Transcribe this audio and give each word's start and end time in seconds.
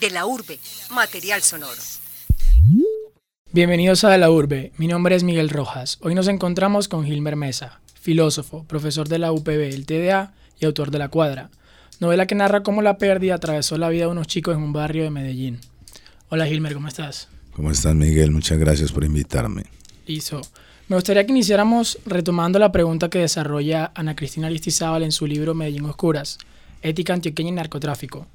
De 0.00 0.10
la 0.10 0.26
urbe, 0.26 0.58
material 0.90 1.42
sonoro. 1.42 1.80
Bienvenidos 3.52 4.04
a 4.04 4.10
De 4.10 4.18
la 4.18 4.30
urbe, 4.30 4.72
mi 4.76 4.86
nombre 4.86 5.16
es 5.16 5.24
Miguel 5.24 5.50
Rojas. 5.50 5.98
Hoy 6.02 6.14
nos 6.14 6.28
encontramos 6.28 6.88
con 6.88 7.04
Gilmer 7.04 7.36
Mesa, 7.36 7.80
filósofo, 8.00 8.64
profesor 8.64 9.08
de 9.08 9.18
la 9.18 9.32
UPB, 9.32 9.74
el 9.74 9.86
TDA 9.86 10.32
y 10.58 10.66
autor 10.66 10.90
de 10.90 10.98
La 10.98 11.08
Cuadra, 11.08 11.50
novela 11.98 12.26
que 12.26 12.34
narra 12.34 12.62
cómo 12.62 12.82
la 12.82 12.98
pérdida 12.98 13.34
atravesó 13.34 13.76
la 13.76 13.88
vida 13.88 14.04
de 14.04 14.12
unos 14.12 14.26
chicos 14.26 14.56
en 14.56 14.62
un 14.62 14.72
barrio 14.72 15.04
de 15.04 15.10
Medellín. 15.10 15.60
Hola 16.28 16.46
Gilmer, 16.46 16.74
¿cómo 16.74 16.88
estás? 16.88 17.28
¿Cómo 17.52 17.70
estás 17.70 17.94
Miguel? 17.94 18.30
Muchas 18.30 18.58
gracias 18.58 18.92
por 18.92 19.04
invitarme. 19.04 19.64
Listo. 20.06 20.40
Me 20.88 20.96
gustaría 20.96 21.24
que 21.24 21.30
iniciáramos 21.32 21.98
retomando 22.04 22.58
la 22.58 22.72
pregunta 22.72 23.10
que 23.10 23.20
desarrolla 23.20 23.92
Ana 23.94 24.16
Cristina 24.16 24.48
Aristizábal 24.48 25.04
en 25.04 25.12
su 25.12 25.26
libro 25.26 25.54
Medellín 25.54 25.84
Oscuras, 25.84 26.38
Ética 26.82 27.12
Antioqueña 27.14 27.50
y 27.50 27.52
Narcotráfico. 27.52 28.26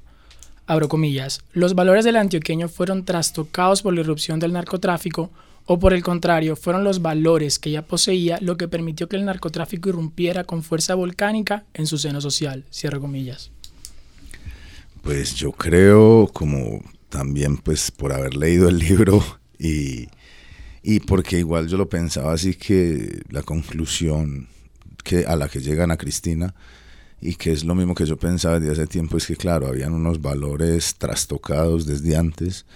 Abro 0.66 0.88
comillas, 0.88 1.42
los 1.52 1.74
valores 1.74 2.04
del 2.04 2.16
antioqueño 2.16 2.68
fueron 2.68 3.04
trastocados 3.04 3.82
por 3.82 3.94
la 3.94 4.00
irrupción 4.00 4.40
del 4.40 4.52
narcotráfico 4.52 5.30
o 5.64 5.78
por 5.78 5.92
el 5.92 6.02
contrario, 6.02 6.56
fueron 6.56 6.84
los 6.84 7.02
valores 7.02 7.58
que 7.58 7.70
ella 7.70 7.86
poseía 7.86 8.38
lo 8.40 8.56
que 8.56 8.68
permitió 8.68 9.08
que 9.08 9.16
el 9.16 9.24
narcotráfico 9.24 9.88
irrumpiera 9.88 10.44
con 10.44 10.62
fuerza 10.62 10.94
volcánica 10.94 11.64
en 11.74 11.86
su 11.86 11.98
seno 11.98 12.20
social. 12.20 12.64
Cierro 12.72 13.00
comillas. 13.00 13.50
Pues 15.02 15.34
yo 15.34 15.52
creo, 15.52 16.28
como 16.32 16.82
también 17.08 17.58
pues 17.58 17.90
por 17.90 18.12
haber 18.12 18.36
leído 18.36 18.68
el 18.68 18.78
libro 18.78 19.24
y, 19.58 20.08
y 20.82 21.00
porque 21.00 21.38
igual 21.38 21.68
yo 21.68 21.76
lo 21.76 21.88
pensaba 21.88 22.32
así 22.32 22.54
que 22.54 23.22
la 23.30 23.42
conclusión 23.42 24.48
que 25.04 25.26
a 25.26 25.36
la 25.36 25.48
que 25.48 25.60
llegan 25.60 25.92
a 25.92 25.96
Cristina 25.96 26.54
y 27.20 27.36
que 27.36 27.52
es 27.52 27.64
lo 27.64 27.74
mismo 27.74 27.94
que 27.94 28.06
yo 28.06 28.16
pensaba 28.16 28.60
desde 28.60 28.72
hace 28.72 28.86
tiempo 28.86 29.16
es 29.16 29.26
que 29.26 29.36
claro, 29.36 29.66
habían 29.66 29.94
unos 29.94 30.20
valores 30.20 30.94
trastocados 30.96 31.86
desde 31.86 32.16
antes 32.16 32.66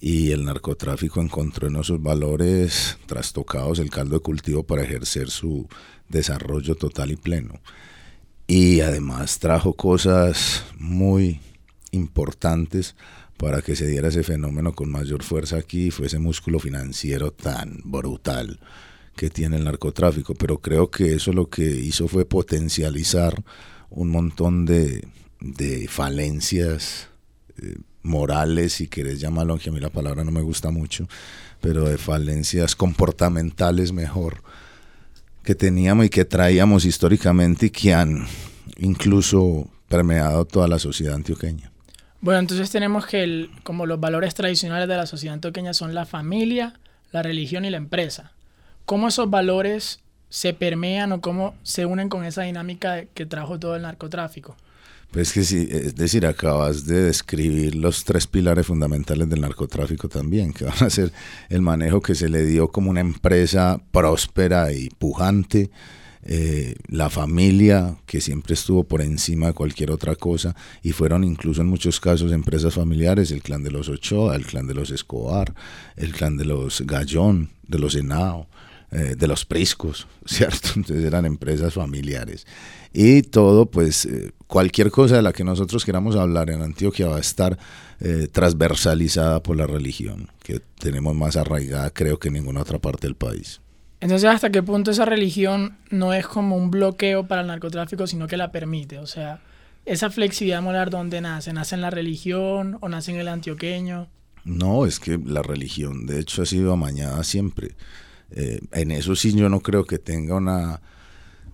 y 0.00 0.30
el 0.30 0.44
narcotráfico 0.44 1.20
encontró 1.20 1.66
en 1.68 1.76
esos 1.76 2.00
valores 2.02 2.98
trastocados 3.06 3.80
el 3.80 3.90
caldo 3.90 4.16
de 4.16 4.22
cultivo 4.22 4.62
para 4.62 4.82
ejercer 4.82 5.30
su 5.30 5.68
desarrollo 6.08 6.76
total 6.76 7.10
y 7.10 7.16
pleno. 7.16 7.60
Y 8.46 8.80
además 8.80 9.40
trajo 9.40 9.74
cosas 9.74 10.64
muy 10.78 11.40
importantes 11.90 12.94
para 13.36 13.62
que 13.62 13.76
se 13.76 13.86
diera 13.86 14.08
ese 14.08 14.22
fenómeno 14.22 14.72
con 14.72 14.90
mayor 14.90 15.22
fuerza 15.22 15.56
aquí, 15.56 15.90
fue 15.90 16.06
ese 16.06 16.18
músculo 16.18 16.58
financiero 16.58 17.32
tan 17.32 17.80
brutal 17.84 18.58
que 19.16 19.30
tiene 19.30 19.56
el 19.56 19.64
narcotráfico. 19.64 20.34
Pero 20.34 20.58
creo 20.58 20.90
que 20.90 21.14
eso 21.14 21.32
lo 21.32 21.48
que 21.48 21.64
hizo 21.64 22.08
fue 22.08 22.24
potencializar 22.24 23.44
un 23.90 24.10
montón 24.10 24.66
de, 24.66 25.06
falencias 25.88 27.08
eh, 27.62 27.76
morales, 28.02 28.74
si 28.74 28.88
querés 28.88 29.20
llamarlo, 29.20 29.52
aunque 29.52 29.70
a 29.70 29.72
mí 29.72 29.80
la 29.80 29.90
palabra 29.90 30.24
no 30.24 30.30
me 30.30 30.42
gusta 30.42 30.70
mucho, 30.70 31.08
pero 31.60 31.88
de 31.88 31.98
falencias 31.98 32.74
comportamentales 32.76 33.92
mejor 33.92 34.42
que 35.42 35.54
teníamos 35.54 36.06
y 36.06 36.10
que 36.10 36.24
traíamos 36.24 36.84
históricamente 36.84 37.66
y 37.66 37.70
que 37.70 37.94
han 37.94 38.26
incluso 38.76 39.68
permeado 39.88 40.44
toda 40.44 40.68
la 40.68 40.78
sociedad 40.78 41.14
antioqueña. 41.14 41.70
Bueno, 42.20 42.40
entonces 42.40 42.70
tenemos 42.70 43.06
que 43.06 43.22
el, 43.22 43.50
como 43.62 43.86
los 43.86 44.00
valores 44.00 44.34
tradicionales 44.34 44.88
de 44.88 44.96
la 44.96 45.06
sociedad 45.06 45.34
antioqueña 45.34 45.72
son 45.72 45.94
la 45.94 46.04
familia, 46.04 46.74
la 47.12 47.22
religión 47.22 47.64
y 47.64 47.70
la 47.70 47.76
empresa. 47.76 48.32
¿Cómo 48.84 49.08
esos 49.08 49.30
valores 49.30 50.00
se 50.28 50.54
permean 50.54 51.12
o 51.12 51.20
cómo 51.20 51.54
se 51.62 51.86
unen 51.86 52.08
con 52.08 52.24
esa 52.24 52.42
dinámica 52.42 53.04
que 53.06 53.26
trajo 53.26 53.58
todo 53.58 53.76
el 53.76 53.82
narcotráfico? 53.82 54.56
Pues 55.10 55.32
que 55.32 55.42
sí, 55.42 55.66
es 55.70 55.94
decir, 55.94 56.26
acabas 56.26 56.84
de 56.84 57.04
describir 57.04 57.74
los 57.74 58.04
tres 58.04 58.26
pilares 58.26 58.66
fundamentales 58.66 59.28
del 59.30 59.40
narcotráfico 59.40 60.08
también, 60.08 60.52
que 60.52 60.64
van 60.66 60.84
a 60.84 60.90
ser 60.90 61.12
el 61.48 61.62
manejo 61.62 62.02
que 62.02 62.14
se 62.14 62.28
le 62.28 62.44
dio 62.44 62.68
como 62.68 62.90
una 62.90 63.00
empresa 63.00 63.80
próspera 63.90 64.70
y 64.72 64.90
pujante, 64.90 65.70
eh, 66.24 66.74
la 66.88 67.08
familia 67.08 67.96
que 68.04 68.20
siempre 68.20 68.52
estuvo 68.52 68.84
por 68.84 69.00
encima 69.00 69.46
de 69.46 69.52
cualquier 69.54 69.90
otra 69.90 70.14
cosa 70.14 70.54
y 70.82 70.92
fueron 70.92 71.24
incluso 71.24 71.62
en 71.62 71.68
muchos 71.68 72.00
casos 72.00 72.32
empresas 72.32 72.74
familiares, 72.74 73.30
el 73.30 73.42
clan 73.42 73.62
de 73.62 73.70
los 73.70 73.88
Ochoa, 73.88 74.36
el 74.36 74.44
clan 74.44 74.66
de 74.66 74.74
los 74.74 74.90
Escobar, 74.90 75.54
el 75.96 76.12
clan 76.12 76.36
de 76.36 76.44
los 76.44 76.82
Gallón, 76.82 77.48
de 77.66 77.78
los 77.78 77.94
Henao, 77.94 78.46
eh, 78.90 79.14
de 79.16 79.26
los 79.26 79.44
Priscos, 79.44 80.06
¿cierto? 80.24 80.70
Entonces 80.76 81.04
eran 81.04 81.26
empresas 81.26 81.74
familiares. 81.74 82.46
Y 82.92 83.22
todo, 83.22 83.66
pues 83.66 84.06
eh, 84.06 84.32
cualquier 84.46 84.90
cosa 84.90 85.16
de 85.16 85.22
la 85.22 85.32
que 85.32 85.44
nosotros 85.44 85.84
queramos 85.84 86.16
hablar 86.16 86.50
en 86.50 86.62
Antioquia 86.62 87.08
va 87.08 87.16
a 87.16 87.20
estar 87.20 87.58
transversalizada 88.30 89.42
por 89.42 89.56
la 89.56 89.66
religión, 89.66 90.28
que 90.44 90.60
tenemos 90.78 91.16
más 91.16 91.34
arraigada 91.34 91.90
creo 91.90 92.20
que 92.20 92.28
en 92.28 92.34
ninguna 92.34 92.62
otra 92.62 92.78
parte 92.78 93.08
del 93.08 93.16
país. 93.16 93.60
Entonces, 94.00 94.30
¿hasta 94.30 94.50
qué 94.50 94.62
punto 94.62 94.92
esa 94.92 95.04
religión 95.04 95.76
no 95.90 96.12
es 96.12 96.26
como 96.26 96.56
un 96.56 96.70
bloqueo 96.70 97.26
para 97.26 97.40
el 97.40 97.48
narcotráfico, 97.48 98.06
sino 98.06 98.28
que 98.28 98.36
la 98.36 98.52
permite? 98.52 98.98
O 98.98 99.06
sea, 99.06 99.40
esa 99.84 100.10
flexibilidad 100.10 100.62
moral, 100.62 100.90
¿dónde 100.90 101.20
nace? 101.20 101.52
¿Nace 101.52 101.74
en 101.74 101.80
la 101.80 101.90
religión 101.90 102.78
o 102.80 102.88
nace 102.88 103.10
en 103.10 103.18
el 103.18 103.28
antioqueño? 103.28 104.06
No, 104.44 104.86
es 104.86 105.00
que 105.00 105.18
la 105.18 105.42
religión, 105.42 106.06
de 106.06 106.20
hecho, 106.20 106.42
ha 106.42 106.46
sido 106.46 106.72
amañada 106.72 107.24
siempre. 107.24 107.74
Eh, 108.30 108.60
en 108.72 108.90
eso 108.90 109.16
sí 109.16 109.34
yo 109.34 109.48
no 109.48 109.60
creo 109.60 109.84
que 109.84 109.98
tenga 109.98 110.36
una 110.36 110.80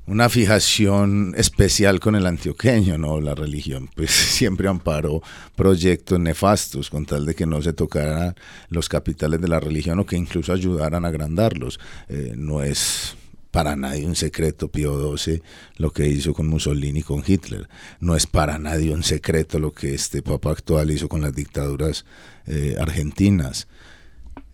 una 0.06 0.28
fijación 0.28 1.34
especial 1.36 1.98
con 1.98 2.14
el 2.14 2.26
antioqueño, 2.26 2.98
¿no? 2.98 3.20
La 3.20 3.34
religión, 3.34 3.88
pues 3.94 4.10
siempre 4.10 4.68
amparó 4.68 5.22
proyectos 5.56 6.20
nefastos 6.20 6.90
con 6.90 7.06
tal 7.06 7.24
de 7.24 7.34
que 7.34 7.46
no 7.46 7.62
se 7.62 7.72
tocaran 7.72 8.34
los 8.68 8.88
capitales 8.88 9.40
de 9.40 9.48
la 9.48 9.60
religión 9.60 9.98
o 9.98 10.06
que 10.06 10.16
incluso 10.16 10.52
ayudaran 10.52 11.04
a 11.04 11.08
agrandarlos. 11.08 11.80
Eh, 12.08 12.34
no 12.36 12.62
es 12.62 13.16
para 13.50 13.76
nadie 13.76 14.04
un 14.04 14.16
secreto 14.16 14.68
Pío 14.68 15.16
XII 15.16 15.40
lo 15.76 15.92
que 15.92 16.08
hizo 16.08 16.34
con 16.34 16.48
Mussolini 16.48 17.00
y 17.00 17.02
con 17.02 17.22
Hitler. 17.24 17.68
No 18.00 18.16
es 18.16 18.26
para 18.26 18.58
nadie 18.58 18.92
un 18.92 19.04
secreto 19.04 19.58
lo 19.58 19.72
que 19.72 19.94
este 19.94 20.22
Papa 20.22 20.50
actual 20.50 20.90
hizo 20.90 21.08
con 21.08 21.22
las 21.22 21.34
dictaduras 21.34 22.04
eh, 22.46 22.76
argentinas. 22.78 23.68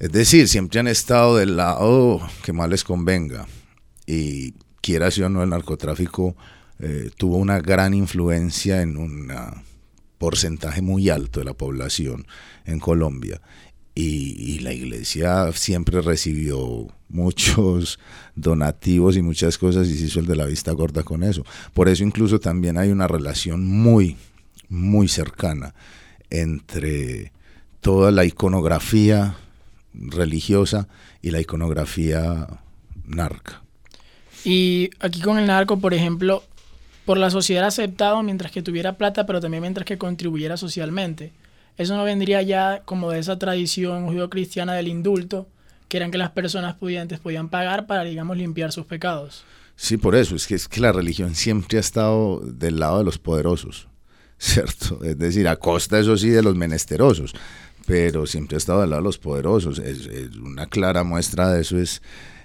Es 0.00 0.10
decir, 0.10 0.48
siempre 0.48 0.80
han 0.80 0.88
estado 0.88 1.36
del 1.36 1.58
lado 1.58 2.26
que 2.42 2.54
más 2.54 2.70
les 2.70 2.84
convenga. 2.84 3.46
Y 4.06 4.54
quiera 4.80 5.08
o 5.08 5.28
no, 5.28 5.42
el 5.42 5.50
narcotráfico 5.50 6.34
eh, 6.78 7.10
tuvo 7.18 7.36
una 7.36 7.60
gran 7.60 7.92
influencia 7.92 8.80
en 8.80 8.96
un 8.96 9.30
porcentaje 10.16 10.80
muy 10.80 11.10
alto 11.10 11.40
de 11.40 11.44
la 11.44 11.52
población 11.52 12.26
en 12.64 12.80
Colombia. 12.80 13.42
Y, 13.94 14.60
la 14.60 14.72
iglesia 14.72 15.52
siempre 15.52 16.00
recibió 16.00 16.88
muchos 17.10 17.98
donativos 18.34 19.18
y 19.18 19.22
muchas 19.22 19.58
cosas 19.58 19.88
y 19.88 19.98
se 19.98 20.06
hizo 20.06 20.20
el 20.20 20.26
de 20.26 20.36
la 20.36 20.46
vista 20.46 20.72
gorda 20.72 21.02
con 21.02 21.22
eso. 21.22 21.44
Por 21.74 21.90
eso 21.90 22.04
incluso 22.04 22.40
también 22.40 22.78
hay 22.78 22.90
una 22.90 23.06
relación 23.06 23.66
muy, 23.66 24.16
muy 24.70 25.08
cercana 25.08 25.74
entre 26.30 27.32
toda 27.82 28.10
la 28.10 28.24
iconografía 28.24 29.36
religiosa 29.92 30.88
y 31.22 31.30
la 31.30 31.40
iconografía 31.40 32.46
narca. 33.06 33.62
Y 34.44 34.90
aquí 35.00 35.20
con 35.20 35.38
el 35.38 35.46
narco, 35.46 35.78
por 35.78 35.94
ejemplo, 35.94 36.42
por 37.04 37.18
la 37.18 37.30
sociedad 37.30 37.66
aceptado 37.66 38.22
mientras 38.22 38.52
que 38.52 38.62
tuviera 38.62 38.96
plata, 38.96 39.26
pero 39.26 39.40
también 39.40 39.62
mientras 39.62 39.84
que 39.84 39.98
contribuyera 39.98 40.56
socialmente. 40.56 41.32
Eso 41.76 41.96
no 41.96 42.04
vendría 42.04 42.42
ya 42.42 42.82
como 42.84 43.10
de 43.10 43.18
esa 43.18 43.38
tradición 43.38 44.06
judío-cristiana 44.06 44.74
del 44.74 44.88
indulto, 44.88 45.48
que 45.88 45.96
eran 45.96 46.10
que 46.10 46.18
las 46.18 46.30
personas 46.30 46.76
pudientes 46.76 47.18
podían 47.18 47.48
pagar 47.48 47.86
para, 47.86 48.04
digamos, 48.04 48.36
limpiar 48.36 48.70
sus 48.70 48.86
pecados. 48.86 49.44
Sí, 49.76 49.96
por 49.96 50.14
eso, 50.14 50.36
es 50.36 50.46
que, 50.46 50.54
es 50.54 50.68
que 50.68 50.80
la 50.80 50.92
religión 50.92 51.34
siempre 51.34 51.78
ha 51.78 51.80
estado 51.80 52.40
del 52.40 52.78
lado 52.78 52.98
de 52.98 53.04
los 53.04 53.18
poderosos, 53.18 53.88
¿cierto? 54.38 55.02
Es 55.02 55.18
decir, 55.18 55.48
a 55.48 55.56
costa, 55.56 55.98
eso 55.98 56.16
sí, 56.16 56.28
de 56.28 56.42
los 56.42 56.54
menesterosos, 56.54 57.34
pero 57.90 58.24
siempre 58.24 58.54
ha 58.54 58.58
estado 58.58 58.82
del 58.82 58.90
lado 58.90 59.02
de 59.02 59.08
los 59.08 59.18
poderosos. 59.18 59.80
es 59.80 60.06
una 60.36 60.66
clara 60.66 61.02
muestra 61.02 61.52
de 61.52 61.62
eso 61.62 61.76
es 61.76 62.00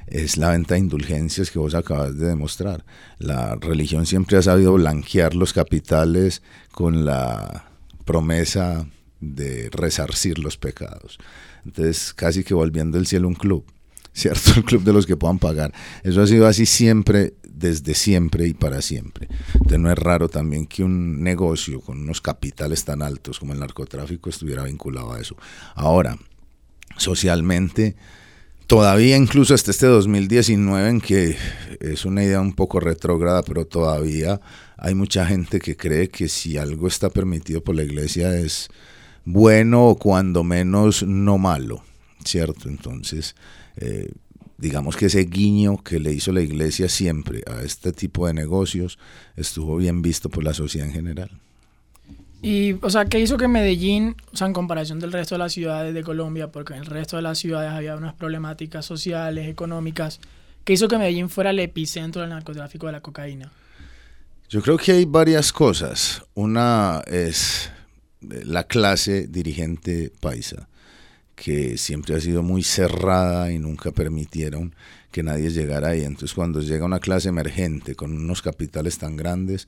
es 0.07 0.37
la 0.37 0.51
venta 0.51 0.75
de 0.75 0.81
indulgencias 0.81 1.49
que 1.49 1.59
vos 1.59 1.73
acabas 1.73 2.17
de 2.17 2.27
demostrar. 2.27 2.85
La 3.17 3.55
religión 3.55 4.05
siempre 4.05 4.37
ha 4.37 4.41
sabido 4.41 4.73
blanquear 4.73 5.33
los 5.35 5.53
capitales 5.53 6.41
con 6.71 7.05
la 7.05 7.71
promesa 8.05 8.87
de 9.19 9.69
resarcir 9.71 10.39
los 10.39 10.57
pecados. 10.57 11.17
Entonces, 11.65 12.13
casi 12.13 12.43
que 12.43 12.53
volviendo 12.53 12.97
el 12.97 13.07
cielo 13.07 13.27
un 13.27 13.33
club, 13.33 13.65
¿cierto? 14.13 14.51
El 14.55 14.63
club 14.63 14.83
de 14.83 14.93
los 14.93 15.07
que 15.07 15.17
puedan 15.17 15.39
pagar. 15.39 15.73
Eso 16.03 16.21
ha 16.21 16.27
sido 16.27 16.45
así 16.45 16.65
siempre, 16.65 17.33
desde 17.55 17.93
siempre 17.95 18.47
y 18.47 18.53
para 18.53 18.81
siempre. 18.81 19.27
Entonces, 19.53 19.79
no 19.79 19.91
es 19.91 19.97
raro 19.97 20.29
también 20.29 20.67
que 20.67 20.83
un 20.83 21.23
negocio 21.23 21.81
con 21.81 22.01
unos 22.01 22.21
capitales 22.21 22.85
tan 22.85 23.01
altos 23.01 23.39
como 23.39 23.53
el 23.53 23.59
narcotráfico 23.59 24.29
estuviera 24.29 24.63
vinculado 24.63 25.13
a 25.13 25.19
eso. 25.19 25.35
Ahora, 25.75 26.17
socialmente 26.97 27.95
todavía 28.67 29.15
incluso 29.17 29.53
hasta 29.53 29.71
este 29.71 29.85
2019 29.85 30.89
en 30.89 31.01
que 31.01 31.37
es 31.79 32.05
una 32.05 32.23
idea 32.23 32.41
un 32.41 32.53
poco 32.53 32.79
retrógrada, 32.79 33.43
pero 33.43 33.65
todavía 33.65 34.41
hay 34.77 34.95
mucha 34.95 35.25
gente 35.25 35.59
que 35.59 35.75
cree 35.75 36.09
que 36.09 36.27
si 36.27 36.57
algo 36.57 36.87
está 36.87 37.09
permitido 37.09 37.63
por 37.63 37.75
la 37.75 37.83
iglesia 37.83 38.37
es 38.37 38.69
bueno 39.23 39.87
o 39.87 39.95
cuando 39.97 40.43
menos 40.43 41.03
no 41.03 41.37
malo, 41.37 41.83
¿cierto? 42.23 42.69
Entonces, 42.69 43.35
eh, 43.77 44.11
digamos 44.57 44.95
que 44.95 45.07
ese 45.07 45.25
guiño 45.25 45.77
que 45.83 45.99
le 45.99 46.11
hizo 46.13 46.31
la 46.31 46.41
iglesia 46.41 46.89
siempre 46.89 47.43
a 47.47 47.61
este 47.63 47.91
tipo 47.91 48.27
de 48.27 48.33
negocios 48.33 48.97
estuvo 49.35 49.77
bien 49.77 50.01
visto 50.01 50.29
por 50.29 50.43
la 50.43 50.53
sociedad 50.53 50.87
en 50.87 50.93
general. 50.93 51.31
Y, 52.41 52.73
o 52.81 52.89
sea, 52.89 53.05
¿qué 53.05 53.19
hizo 53.19 53.37
que 53.37 53.47
Medellín, 53.47 54.15
o 54.31 54.37
sea, 54.37 54.45
en 54.45 54.53
comparación 54.53 54.99
del 54.99 55.11
resto 55.11 55.35
de 55.35 55.39
las 55.39 55.53
ciudades 55.53 55.93
de 55.93 56.03
Colombia, 56.03 56.51
porque 56.51 56.73
en 56.73 56.79
el 56.79 56.85
resto 56.85 57.15
de 57.15 57.23
las 57.23 57.39
ciudades 57.39 57.71
había 57.71 57.95
unas 57.95 58.13
problemáticas 58.13 58.85
sociales, 58.85 59.47
económicas, 59.49 60.19
¿qué 60.63 60.73
hizo 60.73 60.87
que 60.87 60.97
Medellín 60.97 61.29
fuera 61.29 61.49
el 61.49 61.59
epicentro 61.59 62.21
del 62.21 62.29
narcotráfico 62.29 62.85
de 62.85 62.91
la 62.91 63.01
cocaína? 63.01 63.51
Yo 64.47 64.61
creo 64.61 64.77
que 64.77 64.91
hay 64.91 65.05
varias 65.05 65.51
cosas. 65.51 66.21
Una 66.35 67.01
es 67.07 67.71
la 68.21 68.65
clase 68.65 69.27
dirigente 69.27 70.11
paisa, 70.19 70.67
que 71.35 71.77
siempre 71.77 72.15
ha 72.15 72.19
sido 72.19 72.43
muy 72.43 72.63
cerrada 72.63 73.51
y 73.51 73.59
nunca 73.59 73.91
permitieron 73.91 74.73
que 75.11 75.23
nadie 75.23 75.49
llegara 75.49 75.89
ahí. 75.89 76.03
Entonces 76.03 76.33
cuando 76.33 76.61
llega 76.61 76.85
una 76.85 76.99
clase 76.99 77.29
emergente 77.29 77.95
con 77.95 78.13
unos 78.13 78.41
capitales 78.41 78.97
tan 78.97 79.17
grandes, 79.17 79.67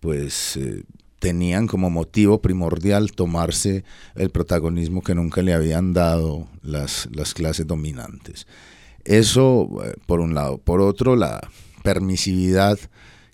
pues 0.00 0.56
eh, 0.56 0.82
tenían 1.18 1.66
como 1.66 1.88
motivo 1.88 2.42
primordial 2.42 3.12
tomarse 3.12 3.84
el 4.14 4.30
protagonismo 4.30 5.02
que 5.02 5.14
nunca 5.14 5.40
le 5.42 5.54
habían 5.54 5.92
dado 5.94 6.48
las, 6.62 7.08
las 7.12 7.32
clases 7.32 7.66
dominantes. 7.66 8.46
Eso, 9.04 9.68
eh, 9.84 9.94
por 10.06 10.20
un 10.20 10.34
lado. 10.34 10.58
Por 10.58 10.80
otro, 10.80 11.16
la 11.16 11.48
permisividad 11.82 12.78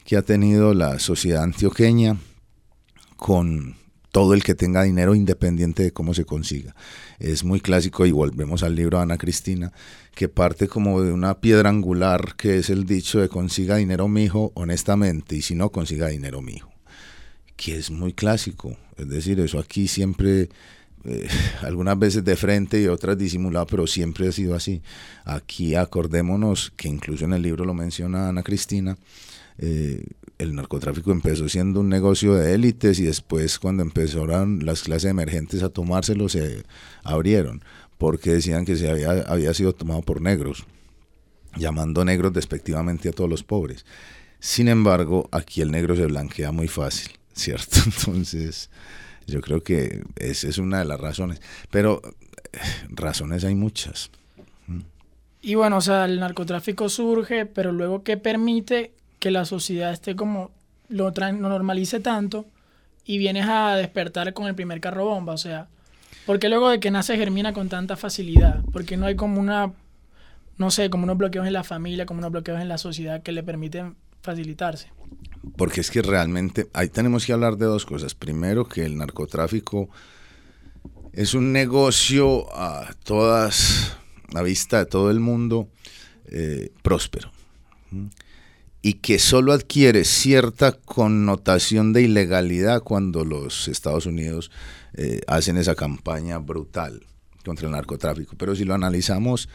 que 0.05 0.17
ha 0.17 0.23
tenido 0.23 0.75
la 0.75 0.99
sociedad 0.99 1.43
antioqueña 1.43 2.17
con 3.17 3.77
todo 4.11 4.35
el 4.35 4.43
que 4.43 4.55
tenga 4.55 4.83
dinero 4.83 5.15
independiente 5.15 5.83
de 5.85 5.93
cómo 5.93 6.15
se 6.15 6.25
consiga. 6.25 6.75
Es 7.21 7.45
muy 7.45 7.61
clásico 7.61 8.05
y 8.07 8.11
volvemos 8.11 8.65
al 8.65 8.75
libro 8.75 8.99
de 8.99 9.05
Ana 9.05 9.19
Cristina, 9.19 9.73
que 10.15 10.29
parte 10.29 10.67
como 10.67 11.01
de 11.03 11.13
una 11.13 11.41
piedra 11.41 11.69
angular 11.69 12.35
que 12.37 12.59
es 12.59 12.71
el 12.71 12.85
dicho 12.87 13.21
de 13.21 13.29
consiga 13.29 13.77
dinero 13.77 14.09
mijo 14.09 14.51
honestamente 14.55 15.37
y 15.37 15.43
si 15.43 15.55
no 15.55 15.71
consiga 15.71 16.09
dinero 16.09 16.43
mijo 16.43 16.71
que 17.61 17.77
es 17.77 17.91
muy 17.91 18.15
clásico. 18.15 18.75
Es 18.97 19.09
decir, 19.09 19.39
eso 19.39 19.59
aquí 19.59 19.87
siempre, 19.87 20.49
eh, 21.05 21.29
algunas 21.63 21.99
veces 21.99 22.25
de 22.25 22.35
frente 22.35 22.81
y 22.81 22.87
otras 22.87 23.19
disimulado, 23.19 23.67
pero 23.67 23.87
siempre 23.87 24.29
ha 24.29 24.33
sido 24.33 24.55
así. 24.55 24.81
Aquí 25.27 25.75
acordémonos 25.75 26.73
que 26.75 26.89
incluso 26.89 27.27
en 27.27 27.35
el 27.35 27.43
libro 27.43 27.67
lo 27.67 27.75
menciona 27.75 28.31
Ana 28.31 28.43
Cristina, 28.43 28.97
eh, 29.61 30.05
el 30.39 30.55
narcotráfico 30.55 31.13
empezó 31.13 31.49
siendo 31.49 31.81
un 31.81 31.89
negocio 31.89 32.35
de 32.35 32.55
élites 32.55 32.99
y 32.99 33.05
después 33.05 33.59
cuando 33.59 33.83
empezaron 33.83 34.65
las 34.65 34.83
clases 34.83 35.11
emergentes 35.11 35.63
a 35.63 35.69
tomárselo 35.69 36.29
se 36.29 36.65
abrieron 37.05 37.63
porque 37.99 38.33
decían 38.33 38.65
que 38.65 38.77
se 38.77 38.91
había, 38.91 39.11
había 39.23 39.53
sido 39.53 39.75
tomado 39.75 40.01
por 40.01 40.23
negros, 40.23 40.65
llamando 41.57 42.05
negros 42.05 42.33
despectivamente 42.33 43.11
a 43.11 43.13
todos 43.13 43.29
los 43.29 43.43
pobres. 43.43 43.85
Sin 44.39 44.69
embargo, 44.69 45.29
aquí 45.31 45.61
el 45.61 45.71
negro 45.71 45.95
se 45.95 46.07
blanquea 46.07 46.51
muy 46.51 46.67
fácil 46.67 47.21
¿cierto? 47.35 47.79
Entonces, 47.85 48.71
yo 49.27 49.41
creo 49.41 49.63
que 49.63 50.03
esa 50.17 50.49
es 50.49 50.59
una 50.59 50.81
de 50.81 50.85
las 50.85 51.01
razones. 51.01 51.41
Pero 51.71 52.03
eh, 52.53 52.59
razones 52.91 53.45
hay 53.45 53.55
muchas. 53.55 54.11
Y 55.43 55.55
bueno, 55.55 55.79
o 55.79 55.81
sea, 55.81 56.05
el 56.05 56.21
narcotráfico 56.21 56.91
surge, 56.91 57.47
pero 57.47 57.73
luego 57.73 58.03
¿qué 58.03 58.19
permite 58.19 58.93
que 59.21 59.31
la 59.31 59.45
sociedad 59.45 59.93
esté 59.93 60.17
como, 60.17 60.51
lo, 60.89 61.11
lo 61.11 61.33
normalice 61.33 62.01
tanto 62.01 62.47
y 63.05 63.19
vienes 63.19 63.47
a 63.49 63.77
despertar 63.77 64.33
con 64.35 64.49
el 64.49 64.57
primer 64.57 64.81
carro 64.81 65.05
bomba? 65.05 65.35
O 65.35 65.39
sea, 65.39 65.69
¿por 66.27 66.41
qué 66.41 66.49
luego 66.49 66.69
de 66.71 66.81
que 66.81 66.91
nace 66.91 67.17
germina 67.17 67.53
con 67.53 67.69
tanta 67.69 67.97
facilidad? 67.97 68.65
Porque 68.73 68.97
no 68.97 69.07
hay 69.07 69.15
como 69.15 69.41
una, 69.41 69.73
no 70.59 70.73
sé, 70.73 70.91
como 70.91 71.05
unos 71.05 71.19
bloqueos 71.19 71.47
en 71.47 71.53
la 71.53 71.63
familia, 71.63 72.07
como 72.07 72.19
unos 72.19 72.33
bloqueos 72.33 72.61
en 72.61 72.69
la 72.69 72.79
sociedad 72.79 73.23
que 73.23 73.31
le 73.31 73.45
permiten 73.45 73.95
facilitarse 74.23 74.89
porque 75.57 75.81
es 75.81 75.91
que 75.91 76.03
realmente 76.03 76.69
ahí 76.73 76.89
tenemos 76.89 77.27
que 77.27 77.33
hablar 77.33 77.57
de 77.57 77.67
dos 77.67 77.87
cosas. 77.87 78.15
Primero, 78.15 78.67
que 78.67 78.85
el 78.85 78.97
narcotráfico 78.97 79.89
es 81.13 81.35
un 81.35 81.53
negocio 81.53 82.47
a 82.55 82.95
todas, 83.05 83.97
a 84.35 84.43
vista 84.43 84.79
de 84.79 84.87
todo 84.87 85.11
el 85.11 85.21
mundo, 85.21 85.69
eh, 86.27 86.73
próspero. 86.83 87.31
Y 88.83 88.95
que 88.95 89.19
solo 89.19 89.53
adquiere 89.53 90.05
cierta 90.05 90.73
connotación 90.73 91.93
de 91.93 92.03
ilegalidad 92.03 92.83
cuando 92.83 93.25
los 93.25 93.69
Estados 93.69 94.07
Unidos 94.07 94.51
eh, 94.95 95.21
hacen 95.27 95.59
esa 95.59 95.75
campaña 95.75 96.39
brutal 96.39 97.07
contra 97.45 97.67
el 97.67 97.73
narcotráfico. 97.73 98.37
Pero 98.39 98.57
si 98.57 98.65
lo 98.65 98.75
analizamos 98.75 99.49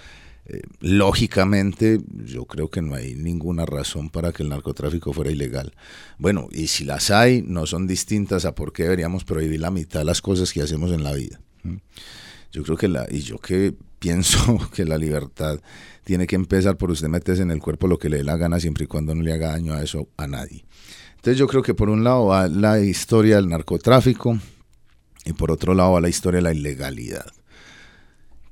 eh, 0.47 0.61
lógicamente, 0.79 1.99
yo 2.23 2.45
creo 2.45 2.69
que 2.69 2.81
no 2.81 2.93
hay 2.93 3.15
ninguna 3.15 3.65
razón 3.65 4.09
para 4.11 4.31
que 4.31 4.43
el 4.43 4.49
narcotráfico 4.49 5.11
fuera 5.11 5.31
ilegal. 5.31 5.73
Bueno, 6.19 6.47
y 6.51 6.67
si 6.67 6.83
las 6.83 7.09
hay, 7.09 7.41
no 7.41 7.65
son 7.65 7.87
distintas 7.87 8.45
a 8.45 8.53
por 8.53 8.71
qué 8.71 8.83
deberíamos 8.83 9.23
prohibir 9.23 9.59
la 9.59 9.71
mitad 9.71 10.01
de 10.01 10.05
las 10.05 10.21
cosas 10.21 10.53
que 10.53 10.61
hacemos 10.61 10.91
en 10.91 11.03
la 11.03 11.13
vida. 11.13 11.39
Yo 12.51 12.63
creo 12.63 12.77
que 12.77 12.87
la, 12.87 13.05
y 13.09 13.21
yo 13.21 13.37
que 13.37 13.73
pienso 13.99 14.59
que 14.73 14.85
la 14.85 14.97
libertad 14.97 15.59
tiene 16.03 16.27
que 16.27 16.35
empezar 16.35 16.77
por 16.77 16.91
usted 16.91 17.07
meterse 17.07 17.41
en 17.41 17.51
el 17.51 17.59
cuerpo 17.59 17.87
lo 17.87 17.97
que 17.97 18.09
le 18.09 18.17
dé 18.17 18.23
la 18.23 18.37
gana 18.37 18.59
siempre 18.59 18.83
y 18.83 18.87
cuando 18.87 19.15
no 19.15 19.23
le 19.23 19.33
haga 19.33 19.49
daño 19.49 19.73
a 19.73 19.83
eso 19.83 20.07
a 20.17 20.27
nadie. 20.27 20.65
Entonces 21.15 21.37
yo 21.39 21.47
creo 21.47 21.63
que 21.63 21.73
por 21.73 21.89
un 21.89 22.03
lado 22.03 22.27
va 22.27 22.47
la 22.47 22.79
historia 22.79 23.37
del 23.37 23.49
narcotráfico 23.49 24.37
y 25.25 25.33
por 25.33 25.51
otro 25.51 25.73
lado 25.73 25.93
va 25.93 26.01
la 26.01 26.09
historia 26.09 26.37
de 26.37 26.43
la 26.43 26.53
ilegalidad 26.53 27.25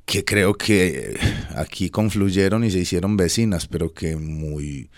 que 0.06 0.26
creo 0.26 0.54
que 0.56 1.18
aquí 1.56 1.90
confluyeron 1.90 2.64
y 2.64 2.72
se 2.72 2.80
hicieron 2.80 3.18
vecinas, 3.18 3.68
pero 3.68 3.94
que 3.94 4.16
muy 4.16 4.90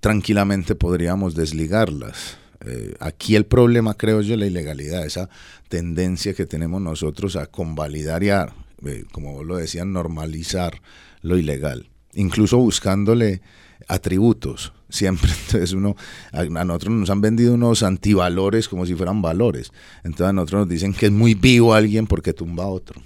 tranquilamente 0.00 0.74
podríamos 0.74 1.34
desligarlas. 1.34 2.38
Eh, 2.64 2.94
aquí 2.98 3.36
el 3.36 3.46
problema, 3.46 3.94
creo 3.94 4.20
yo, 4.20 4.34
es 4.34 4.40
la 4.40 4.46
ilegalidad, 4.46 5.06
esa 5.06 5.28
tendencia 5.68 6.34
que 6.34 6.46
tenemos 6.46 6.80
nosotros 6.80 7.36
a 7.36 7.46
convalidar 7.46 8.22
y 8.22 8.28
eh, 8.30 9.04
como 9.12 9.34
vos 9.34 9.46
lo 9.46 9.56
decían, 9.56 9.92
normalizar 9.92 10.80
lo 11.22 11.36
ilegal, 11.36 11.88
incluso 12.14 12.58
buscándole 12.58 13.42
atributos. 13.86 14.72
Siempre, 14.90 15.30
entonces 15.30 15.72
uno, 15.72 15.96
a, 16.32 16.44
nosotros 16.44 16.94
nos 16.94 17.10
han 17.10 17.20
vendido 17.20 17.52
unos 17.54 17.82
antivalores 17.82 18.68
como 18.68 18.86
si 18.86 18.94
fueran 18.94 19.20
valores. 19.20 19.70
Entonces 20.02 20.28
a 20.28 20.32
nosotros 20.32 20.60
nos 20.60 20.68
dicen 20.70 20.94
que 20.94 21.06
es 21.06 21.12
muy 21.12 21.34
vivo 21.34 21.74
alguien 21.74 22.06
porque 22.06 22.32
tumba 22.32 22.64
a 22.64 22.68
otro 22.68 23.02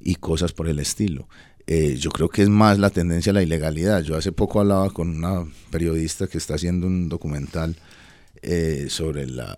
y 0.00 0.14
cosas 0.14 0.52
por 0.52 0.68
el 0.68 0.78
estilo. 0.78 1.28
Eh, 1.66 1.96
yo 1.98 2.10
creo 2.10 2.28
que 2.28 2.42
es 2.42 2.48
más 2.48 2.78
la 2.78 2.90
tendencia 2.90 3.30
a 3.30 3.34
la 3.34 3.42
ilegalidad. 3.42 4.02
Yo 4.02 4.16
hace 4.16 4.30
poco 4.30 4.60
hablaba 4.60 4.90
con 4.90 5.08
una 5.16 5.44
periodista 5.70 6.28
que 6.28 6.38
está 6.38 6.54
haciendo 6.54 6.86
un 6.86 7.08
documental 7.08 7.76
eh, 8.42 8.86
sobre 8.88 9.26
la 9.26 9.56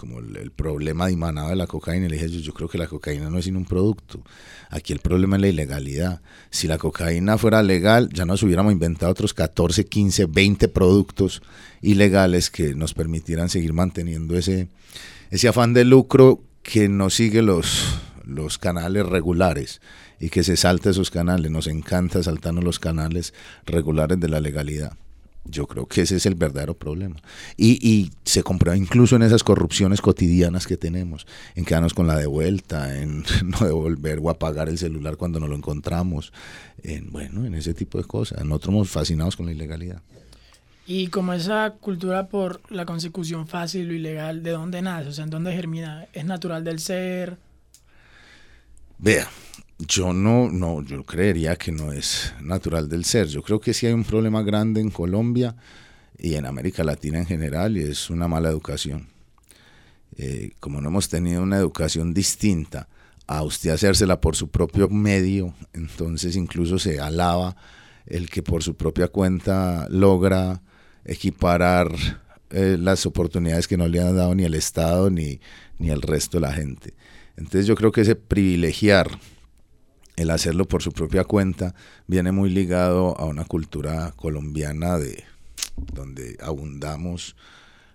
como 0.00 0.18
el, 0.18 0.50
problema 0.50 1.08
de 1.08 1.14
de 1.14 1.56
la 1.56 1.66
cocaína 1.66 2.08
le 2.08 2.14
dije 2.14 2.30
yo, 2.30 2.40
yo 2.40 2.54
creo 2.54 2.70
que 2.70 2.78
la 2.78 2.86
cocaína 2.86 3.28
no 3.28 3.36
es 3.36 3.44
sino 3.44 3.58
un 3.58 3.66
producto. 3.66 4.22
Aquí 4.70 4.94
el 4.94 4.98
problema 4.98 5.36
es 5.36 5.42
la 5.42 5.48
ilegalidad. 5.48 6.22
Si 6.48 6.66
la 6.66 6.78
cocaína 6.78 7.36
fuera 7.36 7.62
legal, 7.62 8.08
ya 8.10 8.24
nos 8.24 8.42
hubiéramos 8.42 8.72
inventado 8.72 9.12
otros 9.12 9.34
14, 9.34 9.84
15, 9.84 10.24
20 10.24 10.68
productos 10.68 11.42
ilegales 11.82 12.48
que 12.48 12.74
nos 12.74 12.94
permitieran 12.94 13.50
seguir 13.50 13.74
manteniendo 13.74 14.38
ese, 14.38 14.68
ese 15.30 15.48
afán 15.48 15.74
de 15.74 15.84
lucro 15.84 16.40
que 16.62 16.88
no 16.88 17.10
sigue 17.10 17.42
los, 17.42 18.00
los 18.24 18.56
canales 18.56 19.04
regulares 19.04 19.82
y 20.18 20.30
que 20.30 20.42
se 20.44 20.56
salte 20.56 20.90
esos 20.90 21.10
canales. 21.10 21.50
Nos 21.50 21.66
encanta 21.66 22.22
saltarnos 22.22 22.64
los 22.64 22.78
canales 22.78 23.34
regulares 23.66 24.18
de 24.18 24.28
la 24.28 24.40
legalidad. 24.40 24.94
Yo 25.44 25.66
creo 25.66 25.86
que 25.86 26.02
ese 26.02 26.16
es 26.16 26.26
el 26.26 26.34
verdadero 26.34 26.74
problema. 26.74 27.16
Y, 27.56 28.10
se 28.24 28.42
comprueba 28.42 28.76
incluso 28.76 29.16
en 29.16 29.22
esas 29.22 29.42
corrupciones 29.42 30.00
cotidianas 30.00 30.66
que 30.66 30.76
tenemos, 30.76 31.26
en 31.54 31.64
quedarnos 31.64 31.94
con 31.94 32.06
la 32.06 32.16
devuelta, 32.16 33.00
en 33.00 33.24
no 33.44 33.58
devolver 33.66 34.20
o 34.22 34.30
apagar 34.30 34.68
el 34.68 34.78
celular 34.78 35.16
cuando 35.16 35.40
no 35.40 35.48
lo 35.48 35.56
encontramos, 35.56 36.32
en, 36.82 37.10
bueno, 37.10 37.44
en 37.44 37.54
ese 37.54 37.74
tipo 37.74 37.98
de 37.98 38.04
cosas. 38.04 38.44
Nosotros 38.44 38.66
somos 38.66 38.90
fascinados 38.90 39.36
con 39.36 39.46
la 39.46 39.52
ilegalidad. 39.52 40.02
Y 40.86 41.06
como 41.08 41.32
esa 41.32 41.74
cultura 41.80 42.28
por 42.28 42.60
la 42.68 42.84
consecución 42.84 43.46
fácil, 43.46 43.88
lo 43.88 43.94
ilegal, 43.94 44.42
¿de 44.42 44.50
dónde 44.50 44.82
nace? 44.82 45.08
O 45.08 45.12
sea, 45.12 45.24
¿en 45.24 45.30
dónde 45.30 45.52
germina? 45.52 46.06
¿Es 46.12 46.24
natural 46.24 46.64
del 46.64 46.80
ser? 46.80 47.38
Vea, 48.98 49.28
yo 49.86 50.12
no, 50.12 50.50
no, 50.50 50.82
yo 50.82 51.04
creería 51.04 51.56
que 51.56 51.72
no 51.72 51.92
es 51.92 52.34
natural 52.40 52.88
del 52.88 53.04
ser. 53.04 53.28
Yo 53.28 53.42
creo 53.42 53.60
que 53.60 53.74
sí 53.74 53.86
hay 53.86 53.92
un 53.92 54.04
problema 54.04 54.42
grande 54.42 54.80
en 54.80 54.90
Colombia 54.90 55.56
y 56.18 56.34
en 56.34 56.46
América 56.46 56.84
Latina 56.84 57.18
en 57.18 57.26
general 57.26 57.76
y 57.76 57.82
es 57.82 58.10
una 58.10 58.28
mala 58.28 58.48
educación. 58.48 59.08
Eh, 60.16 60.52
como 60.60 60.80
no 60.80 60.88
hemos 60.88 61.08
tenido 61.08 61.42
una 61.42 61.56
educación 61.56 62.12
distinta 62.12 62.88
a 63.26 63.42
usted 63.42 63.70
hacérsela 63.70 64.20
por 64.20 64.36
su 64.36 64.48
propio 64.48 64.88
medio, 64.88 65.54
entonces 65.72 66.36
incluso 66.36 66.78
se 66.78 67.00
alaba 67.00 67.56
el 68.06 68.28
que 68.28 68.42
por 68.42 68.62
su 68.62 68.74
propia 68.74 69.08
cuenta 69.08 69.86
logra 69.88 70.62
equiparar 71.04 71.92
eh, 72.50 72.76
las 72.78 73.06
oportunidades 73.06 73.68
que 73.68 73.76
no 73.76 73.86
le 73.86 74.00
han 74.00 74.16
dado 74.16 74.34
ni 74.34 74.44
el 74.44 74.54
Estado 74.54 75.10
ni, 75.10 75.40
ni 75.78 75.90
el 75.90 76.02
resto 76.02 76.38
de 76.38 76.42
la 76.42 76.52
gente. 76.52 76.94
Entonces 77.36 77.66
yo 77.66 77.76
creo 77.76 77.92
que 77.92 78.00
ese 78.02 78.16
privilegiar 78.16 79.08
el 80.20 80.28
hacerlo 80.28 80.66
por 80.66 80.82
su 80.82 80.92
propia 80.92 81.24
cuenta 81.24 81.74
viene 82.06 82.30
muy 82.30 82.50
ligado 82.50 83.18
a 83.18 83.24
una 83.24 83.46
cultura 83.46 84.12
colombiana 84.16 84.98
de 84.98 85.24
donde 85.94 86.36
abundamos 86.42 87.36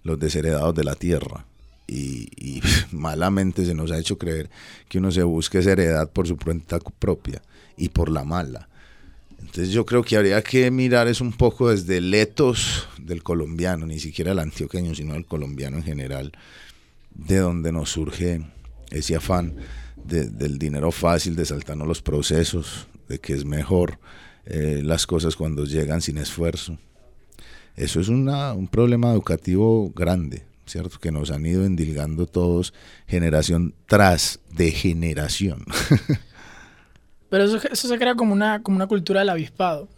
los 0.01 0.19
desheredados 0.19 0.73
de 0.73 0.83
la 0.83 0.95
tierra. 0.95 1.45
Y, 1.87 2.63
malamente 2.91 3.63
se 3.63 3.75
nos 3.75 3.91
ha 3.91 3.99
hecho 3.99 4.17
creer 4.17 4.49
que 4.89 4.97
uno 4.97 5.11
se 5.11 5.21
busque 5.21 5.59
esa 5.59 5.73
heredad 5.73 6.09
por 6.09 6.27
su 6.27 6.35
cuenta 6.35 6.79
propia 6.79 7.43
y 7.77 7.89
por 7.89 8.09
la 8.09 8.23
mala. 8.23 8.69
Entonces 9.39 9.69
yo 9.69 9.85
creo 9.85 10.01
que 10.01 10.17
habría 10.17 10.41
que 10.41 10.71
mirar 10.71 11.07
es 11.07 11.21
un 11.21 11.31
poco 11.31 11.69
desde 11.69 11.97
el 11.97 12.11
etos 12.11 12.87
del 12.97 13.21
colombiano, 13.21 13.85
ni 13.85 13.99
siquiera 13.99 14.31
el 14.31 14.39
antioqueño, 14.39 14.95
sino 14.95 15.13
el 15.13 15.27
colombiano 15.27 15.77
en 15.77 15.83
general, 15.83 16.31
de 17.13 17.37
donde 17.37 17.71
nos 17.71 17.91
surge 17.91 18.41
ese 18.89 19.15
afán 19.15 19.53
del 20.05 20.57
dinero 20.57 20.91
fácil, 20.91 21.35
de 21.35 21.45
saltarnos 21.45 21.87
los 21.87 22.01
procesos, 22.01 22.87
de 23.07 23.19
que 23.19 23.33
es 23.33 23.45
mejor 23.45 23.99
eh, 24.45 24.81
las 24.83 25.07
cosas 25.07 25.35
cuando 25.35 25.65
llegan 25.65 26.01
sin 26.01 26.17
esfuerzo. 26.17 26.77
Eso 27.75 27.99
es 27.99 28.07
una, 28.07 28.53
un 28.53 28.67
problema 28.67 29.11
educativo 29.11 29.91
grande, 29.95 30.43
¿cierto? 30.65 30.99
Que 30.99 31.11
nos 31.11 31.31
han 31.31 31.45
ido 31.45 31.65
endilgando 31.65 32.25
todos 32.25 32.73
generación 33.07 33.73
tras 33.87 34.39
de 34.51 34.71
generación. 34.71 35.65
Pero 37.29 37.43
eso, 37.43 37.59
eso 37.69 37.87
se 37.87 37.97
crea 37.97 38.15
como 38.15 38.33
una, 38.33 38.61
como 38.63 38.77
una 38.77 38.87
cultura 38.87 39.19
del 39.19 39.29
avispado. 39.29 39.89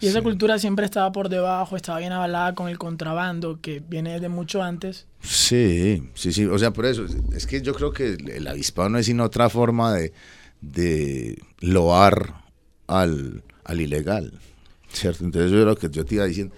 Y 0.00 0.06
esa 0.06 0.22
cultura 0.22 0.58
siempre 0.58 0.84
estaba 0.84 1.10
por 1.10 1.28
debajo, 1.28 1.76
estaba 1.76 1.98
bien 1.98 2.12
avalada 2.12 2.54
con 2.54 2.68
el 2.68 2.78
contrabando, 2.78 3.60
que 3.60 3.82
viene 3.86 4.20
de 4.20 4.28
mucho 4.28 4.62
antes. 4.62 5.06
Sí, 5.22 6.08
sí, 6.14 6.32
sí. 6.32 6.44
O 6.46 6.58
sea, 6.58 6.72
por 6.72 6.86
eso, 6.86 7.04
es 7.34 7.46
que 7.46 7.62
yo 7.62 7.74
creo 7.74 7.92
que 7.92 8.12
el 8.12 8.46
avispado 8.46 8.88
no 8.88 8.98
es 8.98 9.06
sino 9.06 9.24
otra 9.24 9.48
forma 9.48 9.92
de, 9.92 10.12
de 10.60 11.42
loar 11.60 12.44
al, 12.86 13.42
al 13.64 13.80
ilegal, 13.80 14.32
¿cierto? 14.92 15.24
Entonces, 15.24 15.50
yo 15.50 15.64
lo 15.64 15.76
que 15.76 15.90
yo 15.90 16.04
te 16.04 16.14
iba 16.14 16.24
diciendo 16.24 16.54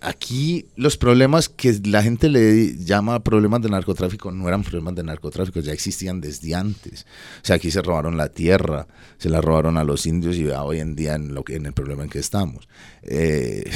aquí 0.00 0.66
los 0.76 0.96
problemas 0.96 1.48
que 1.48 1.78
la 1.84 2.02
gente 2.02 2.28
le 2.28 2.76
llama 2.76 3.22
problemas 3.22 3.62
de 3.62 3.70
narcotráfico 3.70 4.30
no 4.32 4.48
eran 4.48 4.62
problemas 4.62 4.94
de 4.94 5.04
narcotráfico, 5.04 5.60
ya 5.60 5.72
existían 5.72 6.20
desde 6.20 6.54
antes. 6.54 7.06
O 7.42 7.46
sea, 7.46 7.56
aquí 7.56 7.70
se 7.70 7.82
robaron 7.82 8.16
la 8.16 8.28
tierra, 8.28 8.86
se 9.18 9.28
la 9.28 9.40
robaron 9.40 9.78
a 9.78 9.84
los 9.84 10.06
indios 10.06 10.36
y 10.36 10.46
hoy 10.48 10.80
en 10.80 10.94
día 10.94 11.14
en, 11.14 11.34
lo 11.34 11.44
que, 11.44 11.56
en 11.56 11.66
el 11.66 11.72
problema 11.72 12.02
en 12.02 12.10
que 12.10 12.18
estamos. 12.18 12.68
Eh, 13.02 13.70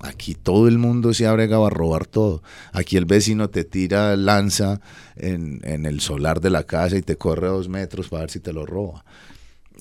aquí 0.00 0.34
todo 0.34 0.68
el 0.68 0.78
mundo 0.78 1.14
se 1.14 1.26
ha 1.26 1.32
bregado 1.32 1.66
a 1.66 1.70
robar 1.70 2.06
todo. 2.06 2.42
Aquí 2.72 2.96
el 2.96 3.04
vecino 3.04 3.50
te 3.50 3.64
tira 3.64 4.16
lanza 4.16 4.80
en, 5.16 5.60
en 5.64 5.86
el 5.86 6.00
solar 6.00 6.40
de 6.40 6.50
la 6.50 6.64
casa 6.64 6.96
y 6.96 7.02
te 7.02 7.16
corre 7.16 7.48
dos 7.48 7.68
metros 7.68 8.08
para 8.08 8.22
ver 8.22 8.30
si 8.30 8.40
te 8.40 8.52
lo 8.52 8.66
roba. 8.66 9.04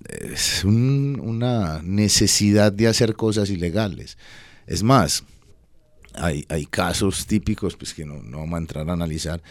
Es 0.10 0.64
una 0.66 1.82
necesidad 1.84 2.72
de 2.72 2.88
hacer 2.88 3.16
cosas 3.16 3.50
ilegales. 3.50 4.18
Es 4.68 4.84
más, 4.84 5.24
hay, 6.18 6.46
hay 6.50 6.66
casos 6.66 7.26
típicos, 7.26 7.76
pues 7.76 7.94
que 7.94 8.06
no, 8.06 8.22
no 8.24 8.40
vamos 8.40 8.56
a 8.56 8.60
entrar 8.60 8.90
a 8.90 8.94
analizar, 8.94 9.42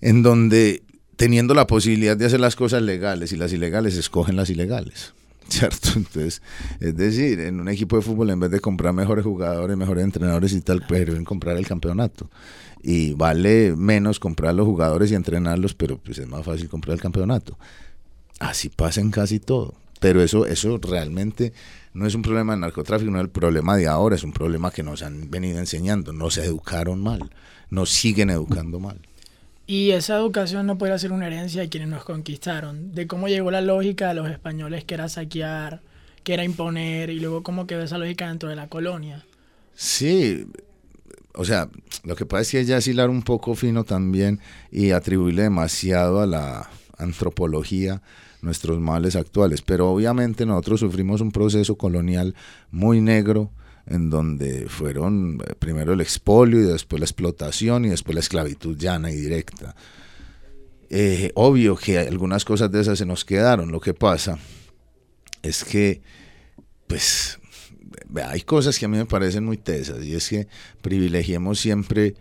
en 0.00 0.22
donde 0.22 0.82
teniendo 1.16 1.54
la 1.54 1.66
posibilidad 1.66 2.16
de 2.16 2.26
hacer 2.26 2.40
las 2.40 2.56
cosas 2.56 2.82
legales 2.82 3.32
y 3.32 3.36
las 3.36 3.52
ilegales 3.52 3.96
escogen 3.96 4.36
las 4.36 4.50
ilegales. 4.50 5.14
¿Cierto? 5.48 5.90
Entonces, 5.96 6.42
es 6.80 6.96
decir, 6.96 7.40
en 7.40 7.60
un 7.60 7.68
equipo 7.68 7.96
de 7.96 8.02
fútbol, 8.02 8.30
en 8.30 8.40
vez 8.40 8.50
de 8.50 8.60
comprar 8.60 8.94
mejores 8.94 9.24
jugadores, 9.24 9.76
mejores 9.76 10.04
entrenadores 10.04 10.52
y 10.52 10.60
tal, 10.60 10.86
prefieren 10.86 11.24
comprar 11.24 11.56
el 11.56 11.66
campeonato. 11.66 12.30
Y 12.82 13.12
vale 13.14 13.74
menos 13.76 14.18
comprar 14.18 14.54
los 14.54 14.66
jugadores 14.66 15.10
y 15.10 15.14
entrenarlos, 15.14 15.74
pero 15.74 15.98
pues 15.98 16.18
es 16.18 16.26
más 16.26 16.44
fácil 16.44 16.68
comprar 16.68 16.94
el 16.94 17.00
campeonato. 17.00 17.58
Así 18.40 18.68
pasa 18.68 19.00
en 19.00 19.10
casi 19.10 19.38
todo. 19.38 19.74
Pero 20.00 20.22
eso, 20.22 20.46
eso 20.46 20.78
realmente 20.78 21.52
no 21.94 22.06
es 22.06 22.14
un 22.14 22.22
problema 22.22 22.54
de 22.54 22.60
narcotráfico, 22.60 23.10
no 23.10 23.18
es 23.18 23.24
el 23.24 23.30
problema 23.30 23.76
de 23.76 23.86
ahora, 23.86 24.16
es 24.16 24.24
un 24.24 24.32
problema 24.32 24.72
que 24.72 24.82
nos 24.82 25.02
han 25.02 25.30
venido 25.30 25.58
enseñando. 25.60 26.12
Nos 26.12 26.36
educaron 26.38 27.00
mal, 27.00 27.30
nos 27.70 27.90
siguen 27.90 28.30
educando 28.30 28.80
mal. 28.80 28.98
Y 29.66 29.92
esa 29.92 30.16
educación 30.16 30.66
no 30.66 30.76
puede 30.76 30.98
ser 30.98 31.12
una 31.12 31.28
herencia 31.28 31.62
de 31.62 31.68
quienes 31.68 31.88
nos 31.88 32.04
conquistaron, 32.04 32.94
de 32.94 33.06
cómo 33.06 33.28
llegó 33.28 33.50
la 33.50 33.60
lógica 33.60 34.08
de 34.08 34.14
los 34.14 34.28
españoles 34.28 34.84
que 34.84 34.94
era 34.94 35.08
saquear, 35.08 35.80
que 36.24 36.34
era 36.34 36.44
imponer, 36.44 37.10
y 37.10 37.20
luego 37.20 37.42
cómo 37.42 37.66
quedó 37.66 37.82
esa 37.82 37.96
lógica 37.96 38.28
dentro 38.28 38.48
de 38.48 38.56
la 38.56 38.68
colonia. 38.68 39.24
Sí, 39.74 40.46
o 41.32 41.44
sea, 41.44 41.68
lo 42.02 42.16
que 42.16 42.26
pasa 42.26 42.42
es 42.42 42.50
que 42.50 42.60
es 42.60 42.66
ya 42.66 42.76
asilar 42.76 43.08
un 43.08 43.22
poco 43.22 43.54
fino 43.54 43.84
también 43.84 44.40
y 44.70 44.90
atribuirle 44.90 45.44
demasiado 45.44 46.20
a 46.20 46.26
la 46.26 46.68
antropología 46.98 48.02
nuestros 48.44 48.78
males 48.80 49.16
actuales. 49.16 49.62
Pero 49.62 49.90
obviamente 49.90 50.46
nosotros 50.46 50.80
sufrimos 50.80 51.20
un 51.20 51.32
proceso 51.32 51.76
colonial 51.76 52.34
muy 52.70 53.00
negro 53.00 53.50
en 53.86 54.10
donde 54.10 54.66
fueron 54.68 55.40
eh, 55.44 55.54
primero 55.58 55.92
el 55.92 56.00
expolio 56.00 56.60
y 56.60 56.64
después 56.64 57.00
la 57.00 57.06
explotación 57.06 57.84
y 57.84 57.88
después 57.88 58.14
la 58.14 58.20
esclavitud 58.20 58.76
llana 58.76 59.10
y 59.10 59.16
directa. 59.16 59.74
Eh, 60.90 61.32
obvio 61.34 61.76
que 61.76 61.98
algunas 61.98 62.44
cosas 62.44 62.70
de 62.70 62.80
esas 62.80 62.98
se 62.98 63.06
nos 63.06 63.24
quedaron. 63.24 63.72
Lo 63.72 63.80
que 63.80 63.94
pasa 63.94 64.38
es 65.42 65.64
que, 65.64 66.02
pues, 66.86 67.38
hay 68.24 68.42
cosas 68.42 68.78
que 68.78 68.84
a 68.84 68.88
mí 68.88 68.96
me 68.96 69.06
parecen 69.06 69.44
muy 69.44 69.56
tesas 69.56 70.04
y 70.04 70.14
es 70.14 70.28
que 70.28 70.46
privilegiemos 70.82 71.58
siempre 71.58 72.14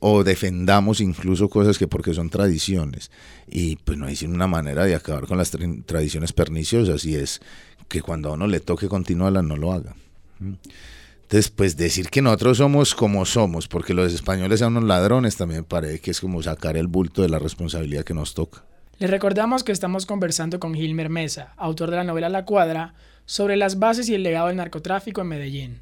o 0.00 0.24
defendamos 0.24 1.00
incluso 1.00 1.48
cosas 1.48 1.78
que 1.78 1.86
porque 1.86 2.14
son 2.14 2.30
tradiciones. 2.30 3.10
Y 3.46 3.76
pues 3.76 3.98
no 3.98 4.06
hay 4.06 4.16
sino 4.16 4.34
una 4.34 4.46
manera 4.46 4.84
de 4.84 4.94
acabar 4.94 5.26
con 5.26 5.38
las 5.38 5.50
tradiciones 5.86 6.32
perniciosas 6.32 7.04
y 7.04 7.14
es 7.14 7.40
que 7.88 8.02
cuando 8.02 8.30
a 8.30 8.32
uno 8.32 8.46
le 8.46 8.60
toque 8.60 8.88
continuarlas 8.88 9.44
no 9.44 9.56
lo 9.56 9.72
haga. 9.72 9.94
Entonces, 10.40 11.50
pues 11.50 11.76
decir 11.76 12.08
que 12.08 12.22
nosotros 12.22 12.56
somos 12.56 12.94
como 12.94 13.24
somos, 13.24 13.68
porque 13.68 13.94
los 13.94 14.12
españoles 14.12 14.60
son 14.60 14.76
unos 14.76 14.88
ladrones, 14.88 15.36
también 15.36 15.64
parece 15.64 16.00
que 16.00 16.10
es 16.10 16.20
como 16.20 16.42
sacar 16.42 16.76
el 16.76 16.88
bulto 16.88 17.22
de 17.22 17.28
la 17.28 17.38
responsabilidad 17.38 18.04
que 18.04 18.14
nos 18.14 18.34
toca. 18.34 18.64
Les 18.98 19.08
recordamos 19.08 19.62
que 19.62 19.72
estamos 19.72 20.06
conversando 20.06 20.58
con 20.58 20.74
Gilmer 20.74 21.08
Mesa, 21.08 21.54
autor 21.56 21.90
de 21.90 21.96
la 21.96 22.04
novela 22.04 22.28
La 22.28 22.44
Cuadra, 22.44 22.94
sobre 23.26 23.56
las 23.56 23.78
bases 23.78 24.08
y 24.08 24.14
el 24.14 24.22
legado 24.22 24.48
del 24.48 24.56
narcotráfico 24.56 25.20
en 25.20 25.28
Medellín. 25.28 25.80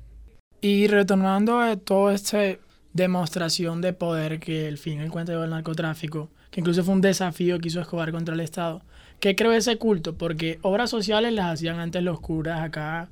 Y 0.61 0.87
retornando 0.87 1.61
a 1.61 1.77
todo 1.77 2.11
este 2.11 2.61
demostración 2.93 3.81
de 3.81 3.93
poder 3.93 4.41
que 4.41 4.69
el 4.69 4.79
fin 4.79 5.01
encuentra 5.01 5.43
el 5.43 5.51
narcotráfico, 5.51 6.31
que 6.51 6.61
incluso 6.61 6.85
fue 6.85 6.95
un 6.95 7.01
desafío 7.01 7.59
que 7.59 7.69
hizo 7.69 7.81
Escobar 7.81 8.13
contra 8.13 8.35
el 8.35 8.41
Estado. 8.41 8.83
¿Qué 9.21 9.37
creo 9.37 9.53
ese 9.53 9.79
culto? 9.79 10.17
Porque 10.17 10.59
obras 10.63 10.91
sociales 10.91 11.33
las 11.33 11.55
hacían 11.55 11.81
antes 11.81 12.03
los 12.03 12.21
curas 12.21 12.61
acá, 12.61 13.11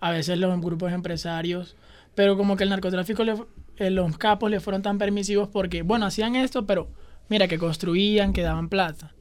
a 0.00 0.10
veces 0.10 0.38
los 0.38 0.60
grupos 0.60 0.92
empresarios, 0.92 1.76
pero 2.14 2.36
como 2.36 2.56
que 2.56 2.64
el 2.64 2.70
narcotráfico, 2.70 3.22
eh, 3.76 3.90
los 3.90 4.18
capos 4.18 4.50
le 4.50 4.60
fueron 4.60 4.82
tan 4.82 4.98
permisivos 4.98 5.48
porque, 5.48 5.82
bueno, 5.82 6.06
hacían 6.06 6.36
esto, 6.36 6.66
pero 6.66 6.88
mira, 7.28 7.48
que 7.48 7.58
construían, 7.58 8.32
que 8.32 8.42
daban 8.42 8.68
plata. 8.68 9.14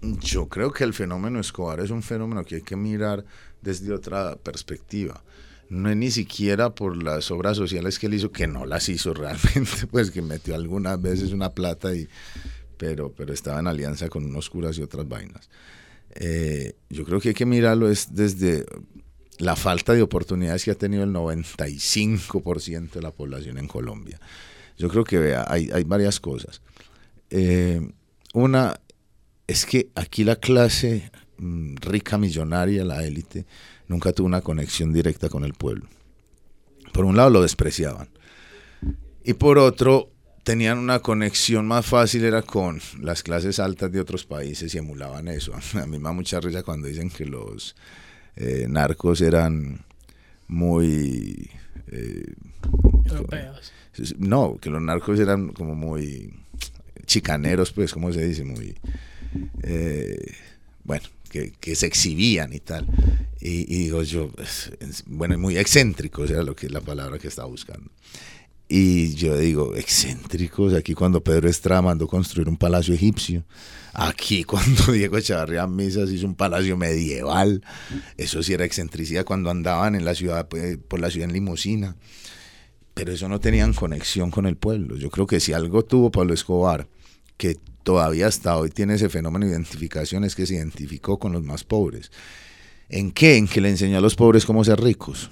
Yo 0.00 0.48
creo 0.48 0.72
que 0.72 0.84
el 0.84 0.94
fenómeno 0.94 1.40
Escobar 1.40 1.80
es 1.80 1.90
un 1.90 2.02
fenómeno 2.02 2.42
que 2.44 2.56
hay 2.56 2.62
que 2.62 2.76
mirar 2.76 3.24
desde 3.60 3.92
otra 3.92 4.36
perspectiva 4.36 5.22
no 5.70 5.88
es 5.88 5.96
ni 5.96 6.10
siquiera 6.10 6.74
por 6.74 7.02
las 7.02 7.30
obras 7.30 7.56
sociales 7.56 7.98
que 7.98 8.06
él 8.06 8.14
hizo, 8.14 8.30
que 8.32 8.46
no 8.46 8.66
las 8.66 8.88
hizo 8.88 9.14
realmente, 9.14 9.86
pues 9.90 10.10
que 10.10 10.20
metió 10.20 10.54
algunas 10.54 11.00
veces 11.00 11.32
una 11.32 11.50
plata, 11.50 11.94
y, 11.94 12.08
pero, 12.76 13.12
pero 13.12 13.32
estaba 13.32 13.60
en 13.60 13.68
alianza 13.68 14.08
con 14.08 14.24
unos 14.24 14.50
curas 14.50 14.76
y 14.78 14.82
otras 14.82 15.08
vainas. 15.08 15.48
Eh, 16.16 16.74
yo 16.90 17.04
creo 17.04 17.20
que 17.20 17.28
hay 17.28 17.34
que 17.34 17.46
mirarlo 17.46 17.88
es 17.88 18.14
desde 18.14 18.66
la 19.38 19.54
falta 19.54 19.94
de 19.94 20.02
oportunidades 20.02 20.64
que 20.64 20.72
ha 20.72 20.74
tenido 20.74 21.04
el 21.04 21.10
95% 21.10 22.90
de 22.90 23.02
la 23.02 23.12
población 23.12 23.56
en 23.56 23.68
Colombia. 23.68 24.18
Yo 24.76 24.88
creo 24.88 25.04
que 25.04 25.18
vea, 25.18 25.44
hay, 25.48 25.70
hay 25.72 25.84
varias 25.84 26.18
cosas. 26.18 26.62
Eh, 27.30 27.80
una 28.34 28.80
es 29.46 29.66
que 29.66 29.90
aquí 29.94 30.24
la 30.24 30.36
clase 30.36 31.10
mm, 31.38 31.76
rica, 31.76 32.18
millonaria, 32.18 32.84
la 32.84 33.04
élite, 33.04 33.46
nunca 33.90 34.12
tuvo 34.12 34.28
una 34.28 34.40
conexión 34.40 34.92
directa 34.92 35.28
con 35.28 35.44
el 35.44 35.52
pueblo. 35.52 35.86
Por 36.92 37.04
un 37.04 37.16
lado 37.16 37.28
lo 37.28 37.42
despreciaban 37.42 38.08
y 39.24 39.34
por 39.34 39.58
otro 39.58 40.10
tenían 40.44 40.78
una 40.78 41.00
conexión 41.00 41.66
más 41.66 41.86
fácil 41.86 42.24
era 42.24 42.42
con 42.42 42.80
las 43.00 43.22
clases 43.22 43.58
altas 43.58 43.90
de 43.90 44.00
otros 44.00 44.24
países 44.24 44.72
y 44.74 44.78
emulaban 44.78 45.26
eso. 45.26 45.52
A 45.74 45.86
mí 45.86 45.98
me 45.98 46.04
da 46.04 46.12
mucha 46.12 46.40
risa 46.40 46.62
cuando 46.62 46.86
dicen 46.86 47.10
que 47.10 47.26
los 47.26 47.74
eh, 48.36 48.66
narcos 48.68 49.20
eran 49.20 49.84
muy... 50.46 51.50
Eh, 51.88 52.32
Europeos. 53.06 53.72
No, 54.18 54.56
que 54.60 54.70
los 54.70 54.80
narcos 54.80 55.18
eran 55.18 55.48
como 55.48 55.74
muy 55.74 56.32
chicaneros, 57.06 57.72
pues, 57.72 57.92
¿cómo 57.92 58.12
se 58.12 58.24
dice? 58.24 58.44
Muy... 58.44 58.76
Eh, 59.62 60.32
bueno, 60.84 61.06
que, 61.30 61.74
se 61.74 61.86
exhibían 61.86 62.52
y 62.52 62.60
tal. 62.60 62.86
Y, 63.40 63.64
digo 63.64 64.02
yo, 64.02 64.28
pues, 64.28 64.70
bueno, 65.06 65.38
muy 65.38 65.56
excéntrico, 65.56 66.24
era 66.24 66.42
lo 66.42 66.54
que 66.54 66.68
la 66.68 66.82
palabra 66.82 67.18
que 67.18 67.28
estaba 67.28 67.48
buscando. 67.48 67.90
Y 68.68 69.14
yo 69.14 69.36
digo, 69.36 69.74
excéntricos, 69.74 70.74
aquí 70.74 70.94
cuando 70.94 71.24
Pedro 71.24 71.48
Estrada 71.48 71.82
mandó 71.82 72.06
construir 72.06 72.48
un 72.48 72.56
palacio 72.56 72.94
egipcio, 72.94 73.44
aquí 73.94 74.44
cuando 74.44 74.92
Diego 74.92 75.16
Echavarría 75.16 75.66
Misas 75.66 76.10
hizo 76.10 76.26
un 76.26 76.34
palacio 76.34 76.76
medieval, 76.76 77.64
eso 78.16 78.42
sí 78.42 78.52
era 78.52 78.64
excentricidad 78.64 79.24
cuando 79.24 79.50
andaban 79.50 79.94
en 79.94 80.04
la 80.04 80.14
ciudad, 80.14 80.46
pues, 80.48 80.76
por 80.76 81.00
la 81.00 81.10
ciudad 81.10 81.28
en 81.28 81.34
limusina, 81.34 81.96
pero 82.92 83.12
eso 83.12 83.28
no 83.28 83.40
tenían 83.40 83.72
conexión 83.72 84.30
con 84.30 84.46
el 84.46 84.56
pueblo. 84.56 84.96
Yo 84.96 85.10
creo 85.10 85.26
que 85.26 85.40
si 85.40 85.54
algo 85.54 85.82
tuvo 85.84 86.10
Pablo 86.10 86.34
Escobar, 86.34 86.88
que 87.38 87.56
todavía 87.82 88.26
hasta 88.26 88.56
hoy 88.58 88.68
tiene 88.68 88.94
ese 88.94 89.08
fenómeno 89.08 89.46
de 89.46 89.52
identificación, 89.52 90.24
es 90.24 90.36
que 90.36 90.46
se 90.46 90.56
identificó 90.56 91.18
con 91.18 91.32
los 91.32 91.42
más 91.42 91.64
pobres. 91.64 92.12
¿En 92.92 93.12
qué? 93.12 93.36
En 93.36 93.46
que 93.46 93.60
le 93.60 93.68
enseñó 93.68 93.98
a 93.98 94.00
los 94.00 94.16
pobres 94.16 94.44
cómo 94.44 94.64
ser 94.64 94.80
ricos, 94.80 95.30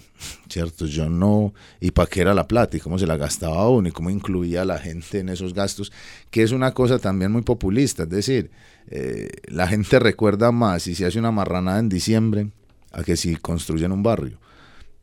¿cierto? 0.49 0.87
Yo 0.87 1.11
no, 1.11 1.53
y 1.81 1.91
para 1.91 2.09
qué 2.09 2.21
era 2.21 2.33
la 2.33 2.47
plata 2.47 2.77
y 2.77 2.81
cómo 2.81 3.00
se 3.00 3.07
la 3.07 3.17
gastaba 3.17 3.69
uno 3.69 3.88
y 3.88 3.93
cómo 3.93 4.11
incluía 4.11 4.62
a 4.62 4.65
la 4.65 4.79
gente 4.79 5.19
en 5.19 5.29
esos 5.29 5.55
gastos, 5.55 5.93
que 6.31 6.45
es 6.45 6.53
una 6.53 6.73
cosa 6.73 7.00
también 7.00 7.33
muy 7.33 7.43
populista, 7.43 8.05
es 8.05 8.11
decir, 8.11 8.53
eh, 8.91 9.29
la 9.49 9.67
gente 9.67 9.99
recuerda 9.99 10.53
más 10.53 10.85
si 10.85 10.95
se 10.95 11.05
hace 11.05 11.19
una 11.19 11.33
marranada 11.33 11.81
en 11.81 11.88
diciembre 11.88 12.49
a 12.93 13.03
que 13.03 13.17
si 13.17 13.35
construyen 13.35 13.91
un 13.91 14.05
barrio, 14.05 14.38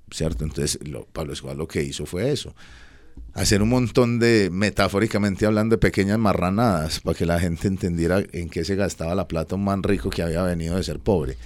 ¿cierto? 0.09 0.45
Entonces 0.45 0.79
lo, 0.87 1.05
Pablo 1.07 1.33
Escobar 1.33 1.57
lo 1.57 1.67
que 1.67 1.83
hizo 1.83 2.05
fue 2.05 2.31
eso, 2.31 2.55
hacer 3.33 3.61
un 3.61 3.69
montón 3.69 4.17
de, 4.17 4.49
metafóricamente 4.49 5.45
hablando, 5.45 5.75
de 5.75 5.79
pequeñas 5.79 6.19
marranadas 6.19 7.01
para 7.01 7.17
que 7.17 7.25
la 7.25 7.37
gente 7.37 7.67
entendiera 7.67 8.23
en 8.31 8.49
qué 8.49 8.63
se 8.63 8.75
gastaba 8.75 9.13
la 9.13 9.27
plata 9.27 9.55
un 9.55 9.65
man 9.65 9.83
rico 9.83 10.09
que 10.09 10.23
había 10.23 10.41
venido 10.41 10.77
de 10.77 10.83
ser 10.83 10.99
pobre. 10.99 11.37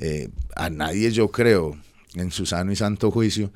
Eh, 0.00 0.30
a 0.56 0.70
nadie 0.70 1.10
yo 1.12 1.30
creo, 1.30 1.78
en 2.14 2.30
su 2.30 2.46
sano 2.46 2.72
y 2.72 2.76
santo 2.76 3.10
juicio, 3.10 3.52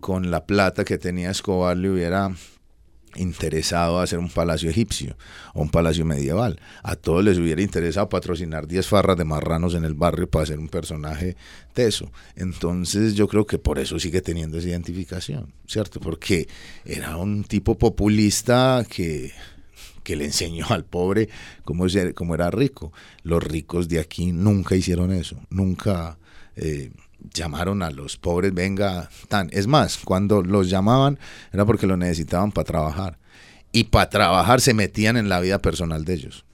con 0.00 0.30
la 0.30 0.46
plata 0.46 0.84
que 0.84 0.98
tenía 0.98 1.30
Escobar 1.30 1.76
le 1.76 1.90
hubiera 1.90 2.30
interesado 3.16 4.00
hacer 4.00 4.18
un 4.18 4.28
palacio 4.28 4.70
egipcio 4.70 5.16
o 5.54 5.62
un 5.62 5.70
palacio 5.70 6.04
medieval. 6.04 6.60
A 6.82 6.96
todos 6.96 7.24
les 7.24 7.38
hubiera 7.38 7.62
interesado 7.62 8.08
patrocinar 8.08 8.66
10 8.66 8.86
farras 8.86 9.16
de 9.16 9.24
marranos 9.24 9.74
en 9.74 9.84
el 9.84 9.94
barrio 9.94 10.28
para 10.28 10.44
hacer 10.44 10.58
un 10.58 10.68
personaje 10.68 11.36
teso. 11.72 12.10
Entonces 12.36 13.14
yo 13.14 13.28
creo 13.28 13.46
que 13.46 13.58
por 13.58 13.78
eso 13.78 13.98
sigue 13.98 14.20
teniendo 14.20 14.58
esa 14.58 14.68
identificación, 14.68 15.52
¿cierto? 15.66 16.00
Porque 16.00 16.48
era 16.84 17.16
un 17.16 17.44
tipo 17.44 17.76
populista 17.76 18.84
que 18.88 19.32
que 20.08 20.16
le 20.16 20.24
enseñó 20.24 20.64
al 20.70 20.86
pobre 20.86 21.28
cómo, 21.64 21.84
cómo 22.14 22.34
era 22.34 22.50
rico. 22.50 22.94
Los 23.24 23.42
ricos 23.42 23.88
de 23.88 24.00
aquí 24.00 24.32
nunca 24.32 24.74
hicieron 24.74 25.12
eso, 25.12 25.36
nunca 25.50 26.16
eh, 26.56 26.92
llamaron 27.34 27.82
a 27.82 27.90
los 27.90 28.16
pobres, 28.16 28.54
venga, 28.54 29.10
tan. 29.28 29.50
Es 29.52 29.66
más, 29.66 29.98
cuando 30.02 30.40
los 30.40 30.70
llamaban 30.70 31.18
era 31.52 31.66
porque 31.66 31.86
lo 31.86 31.98
necesitaban 31.98 32.52
para 32.52 32.64
trabajar. 32.64 33.18
Y 33.70 33.84
para 33.84 34.08
trabajar 34.08 34.62
se 34.62 34.72
metían 34.72 35.18
en 35.18 35.28
la 35.28 35.40
vida 35.40 35.58
personal 35.58 36.06
de 36.06 36.14
ellos 36.14 36.46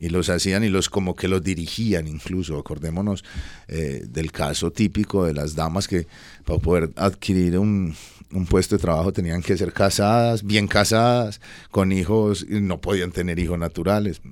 y 0.00 0.08
los 0.08 0.30
hacían 0.30 0.64
y 0.64 0.70
los 0.70 0.88
como 0.88 1.14
que 1.14 1.28
los 1.28 1.42
dirigían 1.44 2.08
incluso. 2.08 2.58
Acordémonos 2.58 3.22
eh, 3.68 4.04
del 4.08 4.32
caso 4.32 4.72
típico 4.72 5.26
de 5.26 5.34
las 5.34 5.54
damas 5.54 5.86
que 5.86 6.06
para 6.44 6.58
poder 6.58 6.90
adquirir 6.96 7.58
un, 7.58 7.94
un, 8.32 8.46
puesto 8.46 8.76
de 8.76 8.80
trabajo 8.80 9.12
tenían 9.12 9.42
que 9.42 9.56
ser 9.58 9.72
casadas, 9.72 10.42
bien 10.42 10.66
casadas, 10.66 11.40
con 11.70 11.92
hijos, 11.92 12.46
y 12.48 12.60
no 12.60 12.80
podían 12.80 13.12
tener 13.12 13.38
hijos 13.38 13.58
naturales, 13.58 14.22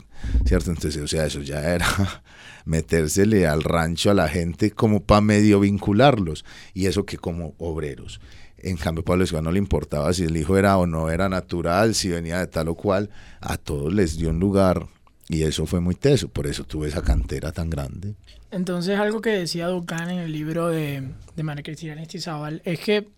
¿cierto? 0.47 0.71
Entonces, 0.71 1.03
o 1.03 1.07
sea, 1.07 1.27
eso 1.27 1.43
ya 1.43 1.61
era 1.61 1.87
metérsele 2.65 3.47
al 3.47 3.63
rancho 3.63 4.11
a 4.11 4.15
la 4.15 4.29
gente 4.29 4.71
como 4.71 5.01
para 5.01 5.21
medio 5.21 5.61
vincularlos 5.61 6.45
y 6.73 6.87
eso 6.87 7.05
que 7.05 7.19
como 7.19 7.55
obreros. 7.59 8.21
En 8.61 8.77
cambio, 8.77 9.05
Pablo 9.05 9.23
Escobar 9.23 9.45
no 9.45 9.53
le 9.53 9.59
importaba 9.59 10.13
si 10.13 10.25
el 10.25 10.37
hijo 10.37 10.57
era 10.57 10.79
o 10.79 10.87
no 10.87 11.11
era 11.11 11.29
natural, 11.29 11.95
si 11.95 12.09
venía 12.09 12.41
de 12.41 12.49
tal 12.49 12.69
o 12.69 12.75
cual, 12.75 13.11
a 13.41 13.57
todos 13.57 13.93
les 13.95 14.17
dio 14.17 14.31
un 14.31 14.41
lugar 14.41 14.89
y 15.29 15.43
eso 15.43 15.67
fue 15.67 15.81
muy 15.81 15.95
teso, 15.95 16.29
por 16.29 16.47
eso 16.47 16.65
tuve 16.65 16.89
esa 16.89 17.03
cantera 17.03 17.53
tan 17.53 17.71
grande. 17.71 18.15
Entonces, 18.51 18.99
algo 18.99 19.21
que 19.21 19.31
decía 19.31 19.67
Ducán 19.67 20.11
en 20.11 20.19
el 20.19 20.33
libro 20.33 20.69
de, 20.69 21.03
de 21.37 21.43
María 21.43 21.63
Cristina 21.63 22.01
Estizábal 22.01 22.63
es 22.65 22.81
que, 22.81 23.09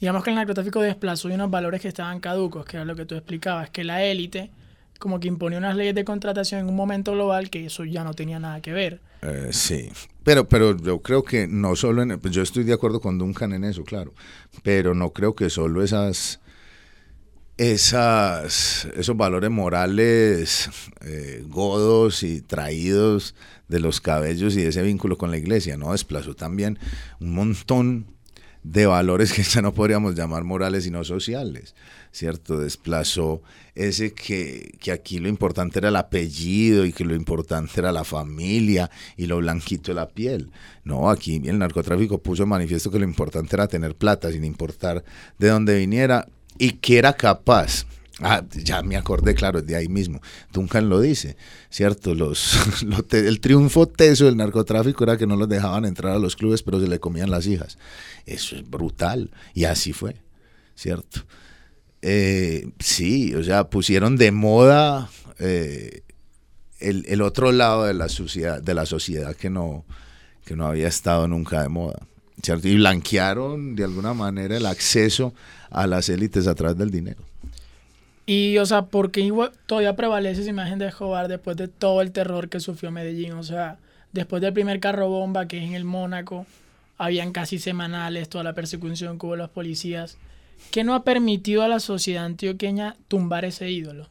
digamos 0.00 0.22
que 0.22 0.30
el 0.30 0.36
narcotráfico 0.36 0.80
desplazó 0.80 1.28
unos 1.28 1.50
valores 1.50 1.80
que 1.80 1.88
estaban 1.88 2.20
caducos, 2.20 2.64
que 2.64 2.76
era 2.76 2.84
lo 2.84 2.94
que 2.94 3.06
tú 3.06 3.16
explicabas, 3.16 3.70
que 3.70 3.84
la 3.84 4.04
élite 4.04 4.50
como 5.02 5.18
que 5.18 5.26
imponía 5.26 5.58
unas 5.58 5.76
leyes 5.76 5.96
de 5.96 6.04
contratación 6.04 6.60
en 6.60 6.68
un 6.68 6.76
momento 6.76 7.10
global 7.10 7.50
que 7.50 7.66
eso 7.66 7.84
ya 7.84 8.04
no 8.04 8.14
tenía 8.14 8.38
nada 8.38 8.60
que 8.60 8.72
ver. 8.72 9.00
Eh, 9.22 9.48
sí, 9.50 9.90
pero, 10.22 10.48
pero 10.48 10.76
yo 10.76 11.00
creo 11.00 11.24
que 11.24 11.48
no 11.48 11.74
solo 11.74 12.02
en... 12.02 12.20
Pues 12.20 12.32
yo 12.32 12.40
estoy 12.40 12.62
de 12.62 12.72
acuerdo 12.72 13.00
con 13.00 13.18
Duncan 13.18 13.52
en 13.52 13.64
eso, 13.64 13.82
claro, 13.82 14.14
pero 14.62 14.94
no 14.94 15.10
creo 15.10 15.34
que 15.34 15.50
solo 15.50 15.82
esas 15.82 16.38
esos 17.70 19.16
valores 19.16 19.50
morales 19.50 20.68
eh, 21.00 21.44
godos 21.48 22.22
y 22.22 22.40
traídos 22.40 23.34
de 23.68 23.80
los 23.80 24.00
cabellos 24.00 24.56
y 24.56 24.62
ese 24.62 24.82
vínculo 24.82 25.16
con 25.16 25.30
la 25.30 25.38
iglesia, 25.38 25.76
¿no? 25.76 25.92
Desplazó 25.92 26.34
también 26.34 26.78
un 27.20 27.34
montón 27.34 28.06
de 28.62 28.86
valores 28.86 29.32
que 29.32 29.42
ya 29.42 29.60
no 29.62 29.74
podríamos 29.74 30.14
llamar 30.14 30.44
morales 30.44 30.84
sino 30.84 31.04
sociales, 31.04 31.74
¿cierto? 32.10 32.58
Desplazó 32.58 33.42
ese 33.74 34.12
que, 34.12 34.76
que 34.80 34.92
aquí 34.92 35.18
lo 35.18 35.28
importante 35.28 35.78
era 35.78 35.88
el 35.88 35.96
apellido 35.96 36.84
y 36.84 36.92
que 36.92 37.04
lo 37.04 37.14
importante 37.14 37.80
era 37.80 37.92
la 37.92 38.04
familia 38.04 38.90
y 39.16 39.26
lo 39.26 39.38
blanquito 39.38 39.92
de 39.92 39.96
la 39.96 40.08
piel. 40.08 40.50
No, 40.84 41.10
aquí 41.10 41.40
el 41.44 41.58
narcotráfico 41.58 42.18
puso 42.18 42.46
manifiesto 42.46 42.90
que 42.90 42.98
lo 42.98 43.04
importante 43.04 43.56
era 43.56 43.68
tener 43.68 43.96
plata 43.96 44.30
sin 44.30 44.44
importar 44.44 45.04
de 45.38 45.48
dónde 45.48 45.78
viniera 45.78 46.26
y 46.62 46.74
que 46.74 46.96
era 46.96 47.12
capaz. 47.14 47.86
Ah, 48.20 48.44
ya 48.52 48.82
me 48.82 48.96
acordé, 48.96 49.34
claro, 49.34 49.62
de 49.62 49.74
ahí 49.74 49.88
mismo. 49.88 50.20
Duncan 50.52 50.88
lo 50.88 51.00
dice, 51.00 51.36
¿cierto? 51.70 52.14
Los, 52.14 52.56
el 53.10 53.40
triunfo 53.40 53.88
teso 53.88 54.26
del 54.26 54.36
narcotráfico 54.36 55.02
era 55.02 55.16
que 55.16 55.26
no 55.26 55.34
los 55.34 55.48
dejaban 55.48 55.84
entrar 55.84 56.14
a 56.14 56.20
los 56.20 56.36
clubes, 56.36 56.62
pero 56.62 56.78
se 56.78 56.86
le 56.86 57.00
comían 57.00 57.32
las 57.32 57.48
hijas. 57.48 57.78
Eso 58.26 58.54
es 58.54 58.70
brutal. 58.70 59.32
Y 59.54 59.64
así 59.64 59.92
fue, 59.92 60.14
¿cierto? 60.76 61.22
Eh, 62.00 62.70
sí, 62.78 63.34
o 63.34 63.42
sea, 63.42 63.68
pusieron 63.68 64.16
de 64.16 64.30
moda 64.30 65.10
eh, 65.40 66.02
el, 66.78 67.04
el, 67.08 67.22
otro 67.22 67.50
lado 67.50 67.86
de 67.86 67.94
la, 67.94 68.08
sociedad, 68.08 68.62
de 68.62 68.74
la 68.74 68.86
sociedad 68.86 69.34
que 69.34 69.50
no, 69.50 69.84
que 70.44 70.54
no 70.54 70.68
había 70.68 70.86
estado 70.86 71.26
nunca 71.26 71.60
de 71.60 71.68
moda. 71.68 72.06
Y 72.62 72.76
blanquearon 72.76 73.76
de 73.76 73.84
alguna 73.84 74.14
manera 74.14 74.56
el 74.56 74.66
acceso 74.66 75.32
a 75.70 75.86
las 75.86 76.08
élites 76.08 76.46
a 76.46 76.54
través 76.54 76.76
del 76.76 76.90
dinero. 76.90 77.22
Y, 78.26 78.58
o 78.58 78.66
sea, 78.66 78.82
¿por 78.86 79.10
qué 79.10 79.32
todavía 79.66 79.96
prevalece 79.96 80.42
esa 80.42 80.50
imagen 80.50 80.78
de 80.78 80.88
Escobar 80.88 81.28
después 81.28 81.56
de 81.56 81.68
todo 81.68 82.00
el 82.02 82.12
terror 82.12 82.48
que 82.48 82.60
sufrió 82.60 82.90
Medellín? 82.90 83.32
O 83.32 83.42
sea, 83.42 83.78
después 84.12 84.40
del 84.40 84.52
primer 84.52 84.80
carro 84.80 85.08
bomba 85.08 85.48
que 85.48 85.58
es 85.58 85.64
en 85.64 85.74
el 85.74 85.84
Mónaco, 85.84 86.46
habían 86.98 87.32
casi 87.32 87.58
semanales 87.58 88.28
toda 88.28 88.44
la 88.44 88.54
persecución 88.54 89.18
que 89.18 89.26
hubo 89.26 89.36
los 89.36 89.50
policías. 89.50 90.18
¿Qué 90.70 90.84
no 90.84 90.94
ha 90.94 91.02
permitido 91.02 91.62
a 91.62 91.68
la 91.68 91.80
sociedad 91.80 92.24
antioqueña 92.24 92.96
tumbar 93.08 93.44
ese 93.44 93.70
ídolo? 93.70 94.08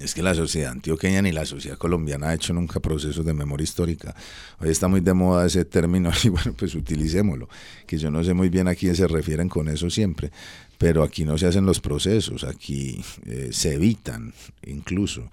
Es 0.00 0.14
que 0.14 0.22
la 0.22 0.34
sociedad 0.34 0.72
antioqueña 0.72 1.22
ni 1.22 1.32
la 1.32 1.46
sociedad 1.46 1.78
colombiana 1.78 2.28
ha 2.28 2.34
hecho 2.34 2.52
nunca 2.52 2.80
procesos 2.80 3.24
de 3.24 3.32
memoria 3.32 3.64
histórica. 3.64 4.14
Hoy 4.60 4.68
está 4.68 4.88
muy 4.88 5.00
de 5.00 5.14
moda 5.14 5.46
ese 5.46 5.64
término 5.64 6.10
y 6.24 6.28
bueno, 6.28 6.52
pues 6.54 6.74
utilicémoslo, 6.74 7.48
que 7.86 7.98
yo 7.98 8.10
no 8.10 8.22
sé 8.22 8.34
muy 8.34 8.48
bien 8.48 8.68
a 8.68 8.74
quién 8.74 8.94
se 8.94 9.08
refieren 9.08 9.48
con 9.48 9.68
eso 9.68 9.88
siempre, 9.88 10.30
pero 10.78 11.02
aquí 11.02 11.24
no 11.24 11.38
se 11.38 11.46
hacen 11.46 11.64
los 11.64 11.80
procesos, 11.80 12.44
aquí 12.44 13.02
eh, 13.24 13.48
se 13.52 13.74
evitan 13.74 14.34
incluso. 14.66 15.30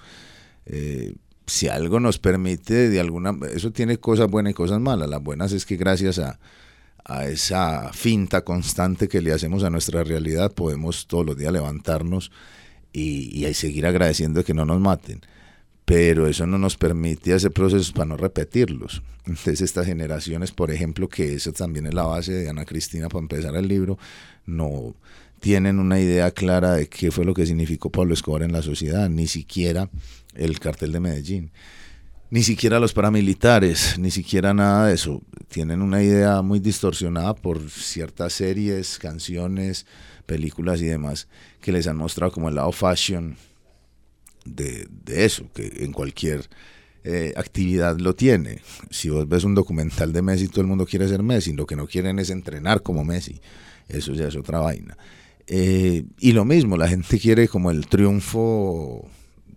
Eh, 0.65 1.13
si 1.45 1.67
algo 1.67 1.99
nos 1.99 2.19
permite 2.19 2.89
de 2.89 2.99
alguna 3.02 3.38
eso 3.54 3.71
tiene 3.71 3.97
cosas 3.97 4.30
buenas 4.30 4.52
y 4.52 4.54
cosas 4.54 4.80
malas. 4.80 5.10
Las 5.10 5.21
buenas 5.21 5.52
es 5.52 5.65
que 5.65 5.76
gracias 5.76 6.19
a, 6.19 6.39
a 7.04 7.26
esa 7.28 7.91
finta 7.91 8.45
constante 8.45 9.10
que 9.10 9.21
le 9.21 9.34
hacemos 9.34 9.63
a 9.63 9.69
nuestra 9.69 10.06
realidad 10.06 10.54
podemos 10.54 11.06
todos 11.08 11.26
los 11.26 11.38
días 11.38 11.52
levantarnos 11.52 12.32
y, 12.94 13.46
y 13.46 13.54
seguir 13.54 13.86
agradeciendo 13.86 14.44
que 14.44 14.54
no 14.54 14.64
nos 14.66 14.80
maten. 14.80 15.22
Pero 15.86 16.28
eso 16.28 16.48
no 16.48 16.58
nos 16.58 16.78
permite 16.78 17.34
hacer 17.34 17.52
procesos 17.52 17.92
para 17.92 18.06
no 18.06 18.16
repetirlos. 18.16 19.02
Entonces 19.26 19.62
estas 19.62 19.86
generaciones, 19.86 20.52
por 20.52 20.72
ejemplo, 20.72 21.10
que 21.10 21.34
eso 21.34 21.52
también 21.52 21.88
es 21.88 21.94
la 21.94 22.04
base 22.04 22.32
de 22.32 22.50
Ana 22.50 22.64
Cristina 22.64 23.10
para 23.10 23.22
empezar 23.22 23.56
el 23.56 23.68
libro, 23.68 23.98
no 24.46 24.96
tienen 25.44 25.80
una 25.80 26.00
idea 26.00 26.32
clara 26.32 26.74
de 26.76 26.88
qué 26.88 27.12
fue 27.12 27.26
lo 27.26 27.34
que 27.34 27.46
significó 27.46 27.90
Pablo 27.90 28.14
Escobar 28.14 28.44
en 28.44 28.54
la 28.54 28.62
sociedad, 28.62 29.10
ni 29.10 29.28
siquiera 29.28 29.90
el 30.36 30.58
cartel 30.58 30.94
de 30.94 31.02
Medellín, 31.02 31.52
ni 32.30 32.44
siquiera 32.44 32.80
los 32.80 32.94
paramilitares, 32.94 34.00
ni 34.00 34.10
siquiera 34.10 34.54
nada 34.54 34.88
de 34.88 34.94
eso. 34.94 35.22
Tienen 35.50 35.82
una 35.82 36.02
idea 36.02 36.42
muy 36.42 36.60
distorsionada 36.60 37.36
por 37.36 37.70
ciertas 37.70 38.32
series, 38.32 38.98
canciones, 38.98 39.86
películas 40.26 40.82
y 40.82 40.86
demás 40.86 41.28
que 41.62 41.72
les 41.72 41.88
han 41.88 41.98
mostrado 41.98 42.32
como 42.32 42.50
el 42.50 42.56
lado 42.56 42.72
fashion 42.72 43.36
de, 44.46 44.88
eso, 45.08 45.46
que 45.54 45.72
en 45.80 45.92
cualquier 45.92 46.50
eh, 47.04 47.34
actividad 47.36 47.98
lo 47.98 48.16
tiene. 48.16 48.62
Si 48.90 49.10
vos 49.10 49.28
ves 49.28 49.44
un 49.44 49.56
documental 49.56 50.14
de 50.14 50.22
Messi, 50.22 50.48
todo 50.48 50.62
el 50.62 50.68
mundo 50.68 50.86
quiere 50.86 51.08
ser 51.08 51.24
Messi, 51.24 51.54
lo 51.54 51.66
que 51.66 51.76
no 51.76 51.88
quieren 51.88 52.20
es 52.20 52.30
entrenar 52.30 52.82
como 52.82 53.04
Messi. 53.04 53.40
Eso 53.88 54.14
ya 54.14 54.28
es 54.28 54.36
otra 54.36 54.60
vaina. 54.60 54.98
Eh, 55.48 56.06
y 56.20 56.32
lo 56.32 56.46
mismo, 56.46 56.78
la 56.78 56.88
gente 56.88 57.20
quiere 57.20 57.48
como 57.48 57.72
el 57.72 57.88
triunfo, 57.88 59.10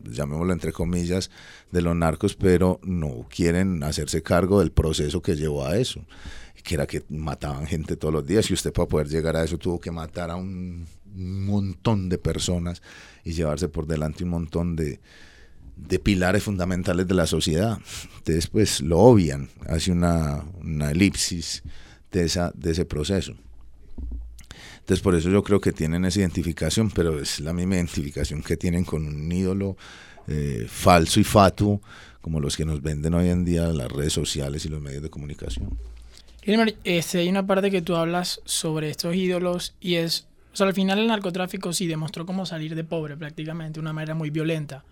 llamémoslo 0.04 0.52
entre 0.52 0.72
comillas, 0.72 1.30
de 1.70 1.82
los 1.82 1.96
narcos, 1.96 2.34
pero 2.36 2.80
no 2.82 3.26
quieren 3.28 3.82
hacerse 3.82 4.22
cargo 4.22 4.60
del 4.60 4.72
proceso 4.72 5.22
que 5.22 5.36
llevó 5.36 5.66
a 5.66 5.76
eso, 5.76 6.04
que 6.62 6.74
era 6.74 6.86
que 6.86 7.04
mataban 7.08 7.66
gente 7.66 7.96
todos 7.96 8.12
los 8.12 8.26
días 8.26 8.50
y 8.50 8.54
usted 8.54 8.72
para 8.72 8.88
poder 8.88 9.08
llegar 9.08 9.36
a 9.36 9.44
eso 9.44 9.58
tuvo 9.58 9.80
que 9.80 9.90
matar 9.90 10.30
a 10.30 10.36
un 10.36 10.86
montón 11.14 12.08
de 12.08 12.18
personas 12.18 12.82
y 13.24 13.32
llevarse 13.32 13.68
por 13.68 13.86
delante 13.86 14.24
un 14.24 14.30
montón 14.30 14.76
de, 14.76 15.00
pilares 16.02 16.42
fundamentales 16.42 17.06
de 17.06 17.14
la 17.14 17.26
sociedad. 17.26 17.78
Entonces, 18.18 18.46
pues 18.46 18.80
lo 18.80 18.98
obvian, 18.98 19.48
hace 19.66 19.92
una, 19.92 20.44
una 20.60 20.90
elipsis 20.90 21.62
de, 22.10 22.24
esa, 22.24 22.52
de 22.54 22.72
ese 22.72 22.84
proceso. 22.84 23.34
Entonces, 24.86 25.02
por 25.02 25.16
eso 25.16 25.30
yo 25.30 25.42
creo 25.42 25.60
que 25.60 25.72
tienen 25.72 26.04
esa 26.04 26.20
identificación, 26.20 26.92
pero 26.92 27.18
es 27.18 27.40
la 27.40 27.52
misma 27.52 27.74
identificación 27.74 28.40
que 28.40 28.56
tienen 28.56 28.84
con 28.84 29.04
un 29.04 29.32
ídolo 29.32 29.76
eh, 30.28 30.66
falso 30.68 31.18
y 31.18 31.24
fatuo, 31.24 31.82
como 32.20 32.38
los 32.38 32.56
que 32.56 32.64
nos 32.64 32.80
venden 32.80 33.14
hoy 33.14 33.28
en 33.28 33.44
día 33.44 33.66
las 33.66 33.90
redes 33.90 34.12
sociales 34.12 34.64
y 34.64 34.68
los 34.68 34.80
medios 34.80 35.02
de 35.02 35.10
comunicación. 35.10 35.76
Este, 36.84 37.18
hay 37.18 37.28
una 37.28 37.44
parte 37.44 37.72
que 37.72 37.82
tú 37.82 37.96
hablas 37.96 38.40
sobre 38.44 38.88
estos 38.88 39.16
ídolos 39.16 39.74
y 39.80 39.96
es, 39.96 40.28
o 40.52 40.56
sea, 40.56 40.68
al 40.68 40.74
final 40.74 41.00
el 41.00 41.08
narcotráfico 41.08 41.72
sí 41.72 41.88
demostró 41.88 42.24
cómo 42.24 42.46
salir 42.46 42.76
de 42.76 42.84
pobre 42.84 43.16
prácticamente, 43.16 43.74
de 43.74 43.80
una 43.80 43.92
manera 43.92 44.14
muy 44.14 44.30
violenta 44.30 44.84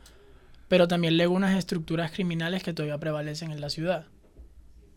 pero 0.68 0.88
también 0.88 1.16
legó 1.16 1.34
unas 1.34 1.56
estructuras 1.56 2.10
criminales 2.10 2.62
que 2.62 2.72
todavía 2.72 2.98
prevalecen 2.98 3.52
en 3.52 3.60
la 3.60 3.70
ciudad. 3.70 4.06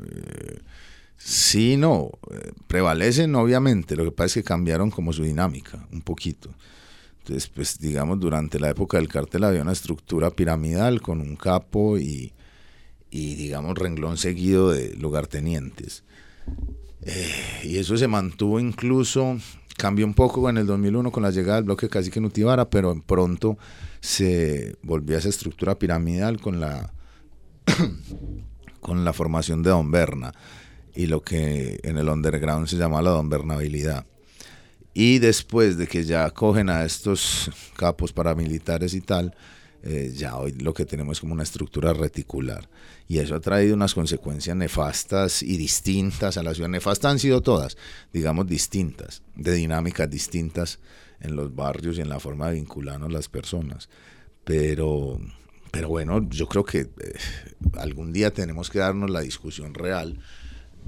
Eh, 0.04 0.60
sí, 1.18 1.78
no, 1.78 2.12
eh, 2.32 2.52
prevalecen 2.68 3.36
obviamente, 3.36 3.96
lo 3.96 4.06
que 4.06 4.12
pasa 4.12 4.26
es 4.26 4.34
que 4.36 4.44
cambiaron 4.44 4.92
como 4.92 5.14
su 5.14 5.24
dinámica 5.24 5.88
un 5.92 6.02
poquito. 6.02 6.54
Entonces, 7.20 7.50
pues 7.54 7.80
digamos, 7.80 8.20
durante 8.20 8.58
la 8.60 8.70
época 8.70 8.98
del 8.98 9.10
cártel 9.10 9.44
había 9.44 9.62
una 9.62 9.74
estructura 9.74 10.32
piramidal 10.32 11.02
con 11.02 11.20
un 11.20 11.36
capo 11.36 11.98
y, 11.98 12.32
y 13.12 13.36
digamos, 13.36 13.78
renglón 13.78 14.18
seguido 14.18 14.72
de 14.72 14.96
lugartenientes. 14.96 16.06
Eh, 17.02 17.62
y 17.64 17.78
eso 17.78 17.98
se 17.98 18.08
mantuvo 18.08 18.62
incluso, 18.62 19.38
cambió 19.78 20.06
un 20.06 20.14
poco 20.14 20.50
en 20.50 20.58
el 20.58 20.66
2001 20.66 21.12
con 21.12 21.24
la 21.24 21.32
llegada 21.32 21.58
del 21.58 21.66
bloque 21.66 21.90
Cacique 21.90 22.22
Nutibara, 22.22 22.70
pero 22.70 23.02
pronto 23.06 23.58
se 24.00 24.78
volvió 24.82 25.16
a 25.16 25.20
esa 25.20 25.30
estructura 25.30 25.78
piramidal 25.78 26.40
con 26.40 26.60
la, 26.60 26.94
con 28.80 29.04
la 29.04 29.14
formación 29.14 29.64
de 29.64 29.70
Don 29.70 29.92
Berna 29.92 30.34
y 30.98 31.06
lo 31.06 31.22
que 31.22 31.80
en 31.84 32.00
el 32.00 32.10
underground 32.10 32.68
se 32.68 32.76
llama 32.76 33.04
la 33.04 33.12
Don 33.12 33.30
Bernabilidad. 33.30 34.08
Y 34.96 35.20
después 35.20 35.78
de 35.78 35.86
que 35.86 36.04
ya 36.04 36.28
cogen 36.32 36.72
a 36.72 36.86
estos 36.86 37.52
capos 37.76 38.12
paramilitares 38.14 38.96
y 38.96 39.02
tal, 39.02 39.36
eh, 39.84 40.12
ya 40.16 40.38
hoy 40.38 40.54
lo 40.54 40.74
que 40.74 40.88
tenemos 40.88 41.18
es 41.18 41.22
como 41.22 41.34
una 41.34 41.44
estructura 41.44 41.94
reticular. 41.94 42.68
Y 43.08 43.20
eso 43.20 43.36
ha 43.36 43.40
traído 43.40 43.76
unas 43.76 43.94
consecuencias 43.94 44.58
nefastas 44.58 45.44
y 45.44 45.56
distintas 45.56 46.36
a 46.36 46.42
la 46.42 46.56
ciudad. 46.56 46.68
Nefastas 46.68 47.12
han 47.12 47.20
sido 47.20 47.42
todas, 47.42 47.78
digamos, 48.12 48.48
distintas, 48.48 49.22
de 49.36 49.54
dinámicas 49.54 50.10
distintas 50.10 50.80
en 51.20 51.36
los 51.36 51.56
barrios 51.56 52.00
y 52.00 52.02
en 52.02 52.10
la 52.10 52.20
forma 52.20 52.48
de 52.48 52.56
vincularnos 52.56 53.14
las 53.14 53.30
personas. 53.30 53.88
Pero, 54.44 55.20
pero 55.70 55.90
bueno, 55.90 56.28
yo 56.28 56.48
creo 56.48 56.66
que 56.66 56.80
eh, 56.80 56.90
algún 57.78 58.14
día 58.14 58.34
tenemos 58.34 58.72
que 58.72 58.80
darnos 58.80 59.12
la 59.12 59.22
discusión 59.22 59.76
real 59.76 60.20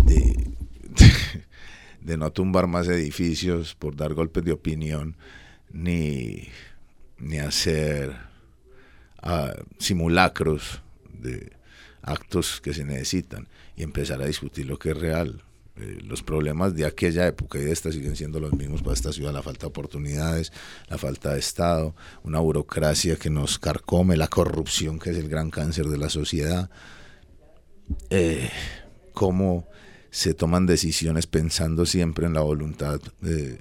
de, 2.01 2.17
no 2.17 2.31
tumbar 2.31 2.67
más 2.67 2.87
edificios 2.87 3.75
por 3.75 3.95
dar 3.95 4.13
golpes 4.13 4.43
de 4.43 4.51
opinión, 4.51 5.15
ni, 5.71 6.49
ni 7.17 7.37
hacer 7.37 8.15
ah, 9.21 9.53
simulacros 9.77 10.81
de 11.13 11.51
actos 12.01 12.61
que 12.61 12.73
se 12.73 12.83
necesitan 12.83 13.47
y 13.75 13.83
empezar 13.83 14.21
a 14.21 14.25
discutir 14.25 14.65
lo 14.65 14.79
que 14.79 14.91
es 14.91 14.97
real. 14.97 15.43
Eh, 15.75 15.99
los 16.03 16.23
problemas 16.23 16.75
de 16.75 16.85
aquella 16.85 17.25
época 17.25 17.57
y 17.57 17.61
de 17.61 17.71
esta 17.71 17.91
siguen 17.91 18.17
siendo 18.17 18.41
los 18.41 18.51
mismos 18.51 18.81
para 18.81 18.95
esta 18.95 19.13
ciudad, 19.13 19.31
la 19.31 19.41
falta 19.41 19.61
de 19.61 19.67
oportunidades, 19.67 20.51
la 20.89 20.97
falta 20.97 21.33
de 21.33 21.39
Estado, 21.39 21.95
una 22.23 22.39
burocracia 22.39 23.15
que 23.15 23.29
nos 23.29 23.59
carcome, 23.59 24.17
la 24.17 24.27
corrupción 24.27 24.99
que 24.99 25.11
es 25.11 25.17
el 25.17 25.29
gran 25.29 25.49
cáncer 25.49 25.85
de 25.85 25.97
la 25.97 26.09
sociedad, 26.09 26.69
eh, 28.09 28.49
cómo 29.13 29.69
se 30.11 30.33
toman 30.33 30.65
decisiones 30.65 31.27
pensando 31.27 31.85
siempre 31.85 32.25
en 32.25 32.33
la 32.33 32.41
voluntad 32.41 32.99
eh, 33.23 33.59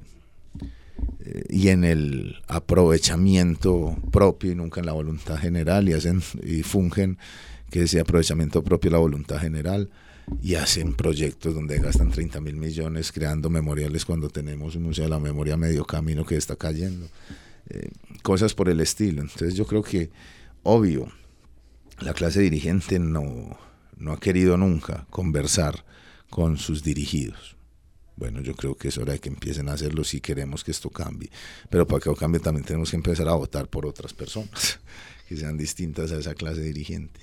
y 1.48 1.68
en 1.68 1.84
el 1.84 2.36
aprovechamiento 2.48 3.96
propio 4.10 4.52
y 4.52 4.54
nunca 4.54 4.80
en 4.80 4.86
la 4.86 4.92
voluntad 4.92 5.38
general 5.38 5.88
y 5.88 5.92
hacen 5.92 6.22
y 6.42 6.62
fungen 6.62 7.18
que 7.70 7.82
ese 7.82 8.00
aprovechamiento 8.00 8.62
propio 8.64 8.90
la 8.90 8.98
voluntad 8.98 9.38
general 9.38 9.90
y 10.42 10.54
hacen 10.54 10.94
proyectos 10.94 11.54
donde 11.54 11.78
gastan 11.78 12.10
30 12.10 12.40
mil 12.40 12.56
millones 12.56 13.12
creando 13.12 13.50
memoriales 13.50 14.04
cuando 14.04 14.28
tenemos 14.28 14.76
un 14.76 14.84
museo 14.84 15.04
de 15.04 15.10
la 15.10 15.18
memoria 15.18 15.56
medio 15.56 15.84
camino 15.84 16.24
que 16.24 16.36
está 16.36 16.56
cayendo. 16.56 17.08
Eh, 17.70 17.90
cosas 18.22 18.54
por 18.54 18.68
el 18.68 18.80
estilo. 18.80 19.22
Entonces 19.22 19.54
yo 19.54 19.66
creo 19.66 19.82
que, 19.82 20.10
obvio, 20.62 21.08
la 22.00 22.14
clase 22.14 22.40
dirigente 22.40 22.98
no, 22.98 23.58
no 23.96 24.12
ha 24.12 24.20
querido 24.20 24.56
nunca 24.56 25.06
conversar 25.10 25.84
con 26.30 26.58
sus 26.58 26.82
dirigidos. 26.82 27.56
Bueno, 28.18 28.40
yo 28.40 28.54
creo 28.54 28.74
que 28.74 28.88
es 28.88 28.98
hora 28.98 29.12
de 29.12 29.20
que 29.20 29.28
empiecen 29.28 29.68
a 29.68 29.74
hacerlo 29.74 30.02
si 30.02 30.20
queremos 30.20 30.64
que 30.64 30.72
esto 30.72 30.90
cambie. 30.90 31.30
Pero 31.70 31.86
para 31.86 32.00
que 32.00 32.12
cambie 32.16 32.40
también 32.40 32.64
tenemos 32.64 32.90
que 32.90 32.96
empezar 32.96 33.28
a 33.28 33.34
votar 33.34 33.68
por 33.68 33.86
otras 33.86 34.12
personas 34.12 34.80
que 35.28 35.36
sean 35.36 35.56
distintas 35.56 36.10
a 36.10 36.18
esa 36.18 36.34
clase 36.34 36.60
dirigente. 36.60 37.20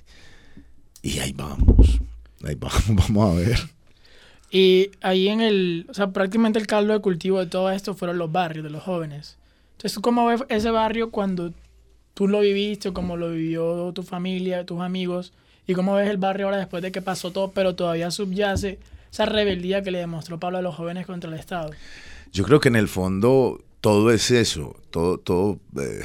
Y 1.01 1.19
ahí 1.19 1.33
vamos. 1.33 1.99
Ahí 2.43 2.55
vamos, 2.87 3.33
a 3.33 3.35
ver. 3.35 3.59
Y 4.49 4.91
ahí 5.01 5.27
en 5.27 5.41
el, 5.41 5.85
o 5.89 5.93
sea, 5.93 6.11
prácticamente 6.11 6.59
el 6.59 6.67
caldo 6.67 6.93
de 6.93 7.01
cultivo 7.01 7.39
de 7.39 7.47
todo 7.47 7.69
esto 7.71 7.93
fueron 7.93 8.17
los 8.17 8.31
barrios 8.31 8.63
de 8.63 8.69
los 8.69 8.83
jóvenes. 8.83 9.37
Entonces, 9.73 9.93
¿tú 9.95 10.01
cómo 10.01 10.25
ves 10.27 10.43
ese 10.47 10.71
barrio 10.71 11.11
cuando 11.11 11.53
tú 12.13 12.29
lo 12.29 12.39
viviste, 12.39 12.93
cómo 12.93 13.17
lo 13.17 13.31
vivió 13.31 13.91
tu 13.93 14.03
familia, 14.03 14.65
tus 14.65 14.79
amigos? 14.79 15.33
¿Y 15.67 15.73
cómo 15.73 15.95
ves 15.95 16.09
el 16.09 16.17
barrio 16.17 16.45
ahora 16.45 16.57
después 16.57 16.81
de 16.81 16.93
que 16.93 17.01
pasó 17.01 17.31
todo, 17.31 17.51
pero 17.51 17.75
todavía 17.75 18.11
subyace 18.11 18.79
esa 19.15 19.25
rebeldía 19.25 19.81
que 19.81 19.91
le 19.91 19.99
demostró 19.99 20.41
Pablo 20.41 20.57
a 20.57 20.61
los 20.61 20.75
jóvenes 20.75 21.05
contra 21.05 21.29
el 21.29 21.39
Estado? 21.39 21.71
Yo 22.33 22.43
creo 22.43 22.59
que 22.59 22.67
en 22.67 22.75
el 22.75 22.89
fondo 22.89 23.63
todo 23.79 24.11
es 24.11 24.29
eso, 24.29 24.75
todo, 24.91 25.19
todo 25.19 25.61
eh, 25.79 26.03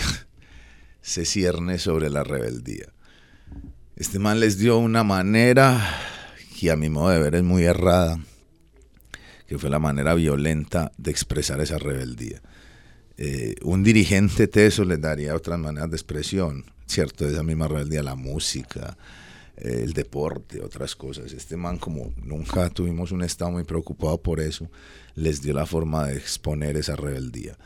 se 1.01 1.25
cierne 1.25 1.81
sobre 1.81 2.09
la 2.09 2.23
rebeldía. 2.23 2.87
Este 3.97 4.21
man 4.21 4.39
les 4.39 4.59
dio 4.59 4.79
una 4.79 5.03
manera 5.03 5.81
que 6.57 6.71
a 6.71 6.77
mi 6.77 6.89
modo 6.89 7.11
de 7.11 7.19
ver 7.19 7.35
es 7.35 7.43
muy 7.43 7.65
errada, 7.65 8.17
que 9.49 9.59
fue 9.59 9.71
la 9.71 9.81
manera 9.81 10.15
violenta 10.15 10.93
de 10.97 11.11
expresar 11.11 11.61
esa 11.61 11.79
rebeldía. 11.79 12.41
Eh, 13.17 13.57
un 13.63 13.83
dirigente 13.83 14.47
teso 14.47 14.85
les 14.85 15.01
daría 15.01 15.35
otras 15.35 15.59
maneras 15.59 15.91
de 15.91 15.97
expresión, 15.97 16.65
¿cierto? 16.87 17.27
Esa 17.27 17.43
misma 17.43 17.67
rebeldía, 17.67 18.05
la 18.05 18.15
música, 18.15 18.97
el 19.61 19.93
deporte, 19.93 20.63
otras 20.63 20.97
cosas. 20.97 21.33
Este 21.33 21.57
man, 21.57 21.79
como 21.79 22.13
nunca 22.23 22.71
tuvimos 22.71 23.13
un 23.13 23.23
Estado 23.23 23.51
muy 23.51 23.65
preocupado 23.65 24.21
por 24.21 24.41
eso, 24.41 24.71
les 25.15 25.43
dio 25.43 25.55
la 25.55 25.67
forma 25.67 26.07
de 26.07 26.17
exponer 26.17 26.77
esa 26.77 26.97
rebeldía. 26.97 27.57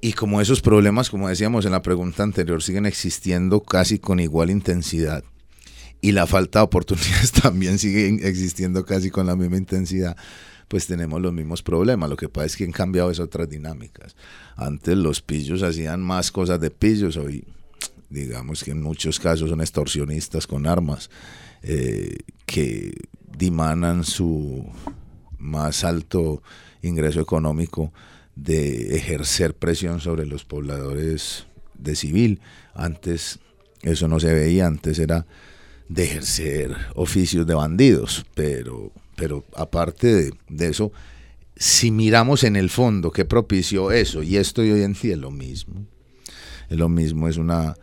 Y 0.00 0.14
como 0.14 0.40
esos 0.40 0.60
problemas, 0.60 1.10
como 1.10 1.28
decíamos 1.28 1.64
en 1.64 1.72
la 1.72 1.82
pregunta 1.82 2.22
anterior, 2.22 2.62
siguen 2.62 2.86
existiendo 2.86 3.62
casi 3.62 3.98
con 3.98 4.18
igual 4.18 4.50
intensidad, 4.50 5.22
y 6.04 6.10
la 6.10 6.26
falta 6.26 6.58
de 6.58 6.64
oportunidades 6.64 7.32
también 7.42 7.78
sigue 7.78 8.08
existiendo 8.28 8.84
casi 8.84 9.10
con 9.10 9.26
la 9.26 9.36
misma 9.36 9.56
intensidad, 9.56 10.16
pues 10.68 10.86
tenemos 10.86 11.20
los 11.20 11.32
mismos 11.32 11.62
problemas. 11.62 12.10
Lo 12.10 12.16
que 12.16 12.28
pasa 12.28 12.46
es 12.46 12.56
que 12.56 12.64
han 12.64 12.72
cambiado 12.72 13.10
esas 13.10 13.26
otras 13.26 13.48
dinámicas. 13.48 14.16
Antes 14.56 14.96
los 14.96 15.22
pillos 15.22 15.62
hacían 15.62 16.02
más 16.02 16.32
cosas 16.32 16.60
de 16.60 16.70
pillos, 16.70 17.16
hoy 17.16 17.44
digamos 18.12 18.62
que 18.62 18.72
en 18.72 18.82
muchos 18.82 19.18
casos 19.18 19.50
son 19.50 19.60
extorsionistas 19.60 20.46
con 20.46 20.66
armas 20.66 21.10
eh, 21.62 22.18
que 22.46 22.92
dimanan 23.36 24.04
su 24.04 24.64
más 25.38 25.84
alto 25.84 26.42
ingreso 26.82 27.20
económico 27.20 27.92
de 28.36 28.96
ejercer 28.96 29.54
presión 29.54 30.00
sobre 30.00 30.26
los 30.26 30.44
pobladores 30.44 31.46
de 31.78 31.96
civil. 31.96 32.40
Antes 32.74 33.38
eso 33.82 34.08
no 34.08 34.20
se 34.20 34.32
veía, 34.32 34.66
antes 34.66 34.98
era 34.98 35.26
de 35.88 36.04
ejercer 36.04 36.74
oficios 36.94 37.46
de 37.46 37.54
bandidos, 37.54 38.24
pero, 38.34 38.92
pero 39.16 39.44
aparte 39.56 40.30
de, 40.48 40.66
eso, 40.66 40.92
si 41.56 41.90
miramos 41.90 42.44
en 42.44 42.56
el 42.56 42.70
fondo 42.70 43.10
qué 43.10 43.24
propició 43.24 43.90
eso, 43.90 44.22
y 44.22 44.36
esto 44.36 44.62
hoy 44.62 44.82
en 44.82 44.94
día 44.94 45.14
es 45.14 45.18
lo 45.18 45.30
mismo, 45.30 45.86
es 46.70 46.78
lo 46.78 46.88
mismo, 46.88 47.28
es 47.28 47.36
una 47.36 47.76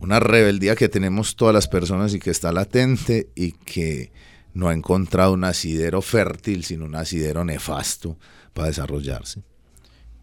una 0.00 0.20
rebeldía 0.20 0.76
que 0.76 0.88
tenemos 0.88 1.36
todas 1.36 1.54
las 1.54 1.68
personas 1.68 2.14
y 2.14 2.18
que 2.18 2.30
está 2.30 2.52
latente 2.52 3.28
y 3.34 3.52
que 3.52 4.12
no 4.54 4.68
ha 4.68 4.74
encontrado 4.74 5.32
un 5.32 5.44
asidero 5.44 6.02
fértil, 6.02 6.64
sino 6.64 6.86
un 6.86 6.94
asidero 6.94 7.44
nefasto 7.44 8.16
para 8.52 8.68
desarrollarse. 8.68 9.42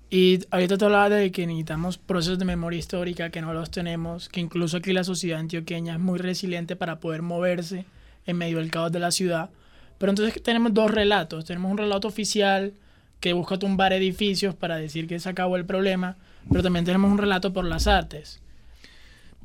Y 0.09 0.41
ahorita 0.51 0.77
te 0.77 0.86
hablaba 0.86 1.09
de 1.09 1.31
que 1.31 1.47
necesitamos 1.47 1.97
procesos 1.97 2.38
de 2.38 2.45
memoria 2.45 2.77
histórica, 2.77 3.31
que 3.31 3.41
no 3.41 3.51
los 3.51 3.71
tenemos, 3.71 4.29
que 4.29 4.41
incluso 4.41 4.77
aquí 4.77 4.93
la 4.93 5.03
sociedad 5.03 5.39
antioqueña 5.39 5.93
es 5.93 5.99
muy 5.99 6.19
resiliente 6.19 6.75
para 6.75 6.99
poder 6.99 7.23
moverse 7.23 7.86
en 8.27 8.38
medio 8.38 8.59
del 8.59 8.69
caos 8.69 8.91
de 8.91 8.99
la 8.99 9.09
ciudad. 9.09 9.49
Pero 9.97 10.12
entonces 10.12 10.43
tenemos 10.43 10.71
dos 10.73 10.91
relatos. 10.91 11.45
Tenemos 11.45 11.71
un 11.71 11.79
relato 11.79 12.07
oficial 12.07 12.73
que 13.19 13.33
busca 13.33 13.57
tumbar 13.57 13.91
edificios 13.93 14.53
para 14.53 14.75
decir 14.75 15.07
que 15.07 15.19
se 15.19 15.29
acabó 15.29 15.55
el 15.55 15.65
problema, 15.65 16.17
pero 16.47 16.62
también 16.62 16.86
tenemos 16.86 17.12
un 17.12 17.17
relato 17.17 17.51
por 17.51 17.65
las 17.65 17.88
artes. 17.88 18.42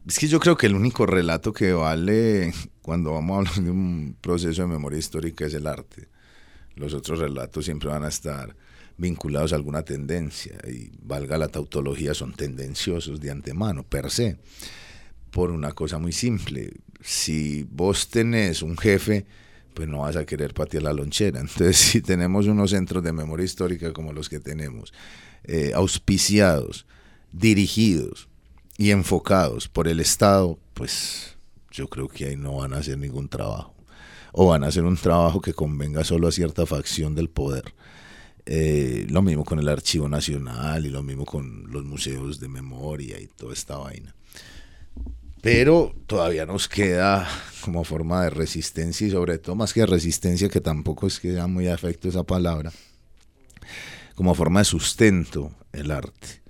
Es 0.08 0.18
que 0.18 0.26
yo 0.26 0.40
creo 0.40 0.56
que 0.56 0.66
el 0.66 0.74
único 0.74 1.04
relato 1.04 1.52
que 1.52 1.74
vale 1.74 2.54
cuando 2.80 3.12
vamos 3.12 3.34
a 3.34 3.38
hablar 3.40 3.62
de 3.62 3.70
un 3.70 4.16
proceso 4.18 4.62
de 4.62 4.68
memoria 4.68 4.98
histórica 4.98 5.44
es 5.44 5.52
el 5.52 5.66
arte. 5.66 6.08
Los 6.76 6.94
otros 6.94 7.18
relatos 7.18 7.66
siempre 7.66 7.90
van 7.90 8.04
a 8.04 8.08
estar 8.08 8.56
vinculados 8.96 9.52
a 9.52 9.56
alguna 9.56 9.82
tendencia 9.82 10.56
y 10.66 10.92
valga 11.02 11.36
la 11.36 11.48
tautología, 11.48 12.14
son 12.14 12.32
tendenciosos 12.32 13.20
de 13.20 13.30
antemano, 13.30 13.82
per 13.82 14.10
se, 14.10 14.38
por 15.30 15.50
una 15.50 15.72
cosa 15.72 15.98
muy 15.98 16.12
simple. 16.12 16.72
Si 17.02 17.66
vos 17.70 18.08
tenés 18.08 18.62
un 18.62 18.78
jefe, 18.78 19.26
pues 19.74 19.90
no 19.90 19.98
vas 19.98 20.16
a 20.16 20.24
querer 20.24 20.54
patear 20.54 20.84
la 20.84 20.94
lonchera. 20.94 21.38
Entonces, 21.38 21.76
si 21.76 22.00
tenemos 22.00 22.46
unos 22.46 22.70
centros 22.70 23.04
de 23.04 23.12
memoria 23.12 23.44
histórica 23.44 23.92
como 23.92 24.14
los 24.14 24.30
que 24.30 24.40
tenemos, 24.40 24.94
eh, 25.44 25.72
auspiciados, 25.74 26.86
dirigidos, 27.30 28.30
y 28.78 28.92
enfocados 28.92 29.68
por 29.68 29.88
el 29.88 29.98
Estado, 29.98 30.56
pues 30.72 31.36
yo 31.72 31.88
creo 31.88 32.08
que 32.08 32.26
ahí 32.26 32.36
no 32.36 32.58
van 32.58 32.72
a 32.72 32.78
hacer 32.78 32.96
ningún 32.96 33.28
trabajo. 33.28 33.74
O 34.32 34.46
van 34.46 34.62
a 34.62 34.68
hacer 34.68 34.84
un 34.84 34.96
trabajo 34.96 35.40
que 35.40 35.52
convenga 35.52 36.04
solo 36.04 36.28
a 36.28 36.32
cierta 36.32 36.64
facción 36.64 37.16
del 37.16 37.28
poder. 37.28 37.74
Eh, 38.46 39.04
lo 39.10 39.20
mismo 39.20 39.44
con 39.44 39.58
el 39.58 39.68
Archivo 39.68 40.08
Nacional 40.08 40.86
y 40.86 40.90
lo 40.90 41.02
mismo 41.02 41.26
con 41.26 41.70
los 41.70 41.84
museos 41.84 42.38
de 42.38 42.48
memoria 42.48 43.20
y 43.20 43.26
toda 43.26 43.52
esta 43.52 43.76
vaina. 43.78 44.14
Pero 45.42 45.92
todavía 46.06 46.46
nos 46.46 46.68
queda 46.68 47.28
como 47.62 47.82
forma 47.82 48.22
de 48.22 48.30
resistencia 48.30 49.06
y 49.06 49.10
sobre 49.10 49.38
todo 49.38 49.56
más 49.56 49.72
que 49.72 49.84
resistencia, 49.86 50.48
que 50.48 50.60
tampoco 50.60 51.08
es 51.08 51.18
que 51.18 51.32
sea 51.32 51.48
muy 51.48 51.66
afecto 51.66 52.08
esa 52.08 52.22
palabra, 52.22 52.72
como 54.14 54.34
forma 54.34 54.60
de 54.60 54.64
sustento 54.64 55.52
el 55.72 55.90
arte. 55.90 56.42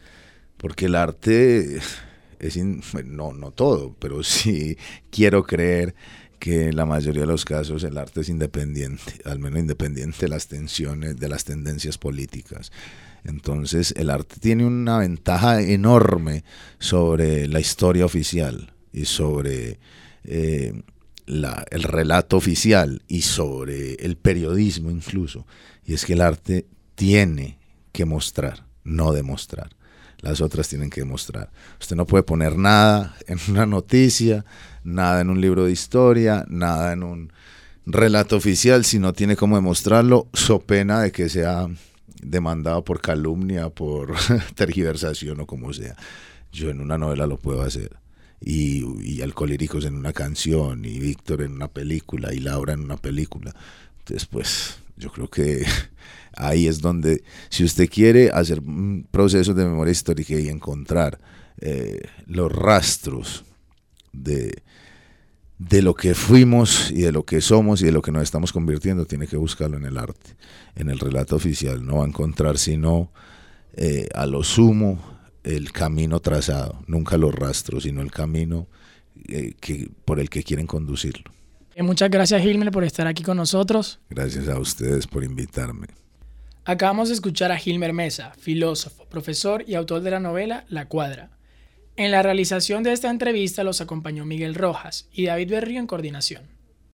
Porque 0.58 0.86
el 0.86 0.94
arte 0.94 1.80
es 2.38 2.56
no, 3.04 3.32
no 3.32 3.50
todo, 3.52 3.94
pero 3.98 4.22
sí 4.22 4.76
quiero 5.10 5.44
creer 5.44 5.94
que 6.38 6.68
en 6.68 6.76
la 6.76 6.86
mayoría 6.86 7.22
de 7.22 7.26
los 7.28 7.44
casos 7.44 7.82
el 7.82 7.98
arte 7.98 8.20
es 8.20 8.28
independiente, 8.28 9.12
al 9.24 9.38
menos 9.38 9.60
independiente 9.60 10.18
de 10.20 10.28
las 10.28 10.48
tensiones, 10.48 11.16
de 11.16 11.28
las 11.28 11.44
tendencias 11.44 11.98
políticas. 11.98 12.72
Entonces 13.24 13.92
el 13.96 14.10
arte 14.10 14.36
tiene 14.40 14.64
una 14.64 14.98
ventaja 14.98 15.60
enorme 15.60 16.44
sobre 16.78 17.48
la 17.48 17.60
historia 17.60 18.04
oficial 18.04 18.72
y 18.92 19.04
sobre 19.04 19.80
eh, 20.24 20.82
la, 21.26 21.64
el 21.70 21.82
relato 21.82 22.36
oficial 22.36 23.02
y 23.08 23.22
sobre 23.22 23.94
el 23.94 24.16
periodismo 24.16 24.90
incluso. 24.90 25.46
Y 25.84 25.94
es 25.94 26.04
que 26.04 26.12
el 26.12 26.20
arte 26.20 26.66
tiene 26.94 27.58
que 27.92 28.04
mostrar, 28.04 28.66
no 28.84 29.12
demostrar 29.12 29.77
las 30.20 30.40
otras 30.40 30.68
tienen 30.68 30.90
que 30.90 31.02
demostrar. 31.02 31.50
Usted 31.80 31.96
no 31.96 32.06
puede 32.06 32.24
poner 32.24 32.56
nada 32.56 33.16
en 33.26 33.38
una 33.48 33.66
noticia, 33.66 34.44
nada 34.84 35.20
en 35.20 35.30
un 35.30 35.40
libro 35.40 35.64
de 35.64 35.72
historia, 35.72 36.44
nada 36.48 36.92
en 36.92 37.02
un 37.02 37.32
relato 37.86 38.36
oficial 38.36 38.84
si 38.84 38.98
no 38.98 39.12
tiene 39.12 39.36
cómo 39.36 39.56
demostrarlo, 39.56 40.28
so 40.32 40.60
pena 40.60 41.00
de 41.00 41.12
que 41.12 41.28
sea 41.28 41.68
demandado 42.22 42.84
por 42.84 43.00
calumnia, 43.00 43.70
por 43.70 44.14
tergiversación 44.54 45.40
o 45.40 45.46
como 45.46 45.72
sea. 45.72 45.96
Yo 46.52 46.70
en 46.70 46.80
una 46.80 46.98
novela 46.98 47.26
lo 47.26 47.38
puedo 47.38 47.62
hacer. 47.62 47.96
Y, 48.40 48.84
y 49.02 49.22
Alcolíricos 49.22 49.84
en 49.84 49.96
una 49.96 50.12
canción, 50.12 50.84
y 50.84 50.98
Víctor 51.00 51.42
en 51.42 51.52
una 51.52 51.68
película, 51.68 52.32
y 52.32 52.38
Laura 52.38 52.72
en 52.72 52.80
una 52.80 52.96
película. 52.96 53.52
Entonces, 54.08 54.26
pues, 54.26 54.78
yo 54.96 55.10
creo 55.10 55.28
que 55.28 55.66
ahí 56.36 56.66
es 56.66 56.80
donde, 56.80 57.22
si 57.50 57.62
usted 57.62 57.90
quiere 57.90 58.30
hacer 58.30 58.60
un 58.60 59.06
proceso 59.10 59.52
de 59.52 59.66
memoria 59.66 59.92
histórica 59.92 60.34
y 60.34 60.48
encontrar 60.48 61.20
eh, 61.60 62.00
los 62.26 62.50
rastros 62.50 63.44
de, 64.12 64.62
de 65.58 65.82
lo 65.82 65.94
que 65.94 66.14
fuimos 66.14 66.90
y 66.90 67.02
de 67.02 67.12
lo 67.12 67.24
que 67.26 67.42
somos 67.42 67.82
y 67.82 67.84
de 67.84 67.92
lo 67.92 68.00
que 68.00 68.10
nos 68.10 68.22
estamos 68.22 68.50
convirtiendo, 68.50 69.04
tiene 69.04 69.26
que 69.26 69.36
buscarlo 69.36 69.76
en 69.76 69.84
el 69.84 69.98
arte, 69.98 70.36
en 70.74 70.88
el 70.88 70.98
relato 70.98 71.36
oficial. 71.36 71.84
No 71.84 71.98
va 71.98 72.04
a 72.04 72.08
encontrar 72.08 72.56
sino 72.56 73.12
eh, 73.74 74.08
a 74.14 74.24
lo 74.24 74.42
sumo 74.42 75.18
el 75.44 75.70
camino 75.70 76.20
trazado, 76.20 76.82
nunca 76.86 77.18
los 77.18 77.34
rastros, 77.34 77.82
sino 77.82 78.00
el 78.00 78.10
camino 78.10 78.68
eh, 79.28 79.52
que, 79.60 79.90
por 80.06 80.18
el 80.18 80.30
que 80.30 80.42
quieren 80.42 80.66
conducirlo. 80.66 81.30
Muchas 81.82 82.10
gracias 82.10 82.42
Gilmer 82.42 82.70
por 82.70 82.84
estar 82.84 83.06
aquí 83.06 83.22
con 83.22 83.36
nosotros. 83.36 84.00
Gracias 84.10 84.48
a 84.48 84.58
ustedes 84.58 85.06
por 85.06 85.22
invitarme. 85.22 85.86
Acabamos 86.64 87.08
de 87.08 87.14
escuchar 87.14 87.52
a 87.52 87.56
Gilmer 87.56 87.92
Mesa, 87.92 88.32
filósofo, 88.38 89.06
profesor 89.06 89.64
y 89.66 89.74
autor 89.74 90.02
de 90.02 90.10
la 90.10 90.20
novela 90.20 90.64
La 90.68 90.86
Cuadra. 90.86 91.30
En 91.96 92.10
la 92.10 92.22
realización 92.22 92.82
de 92.82 92.92
esta 92.92 93.10
entrevista 93.10 93.64
los 93.64 93.80
acompañó 93.80 94.24
Miguel 94.24 94.54
Rojas 94.54 95.08
y 95.12 95.26
David 95.26 95.50
Berrío 95.50 95.80
en 95.80 95.86
coordinación. 95.86 96.57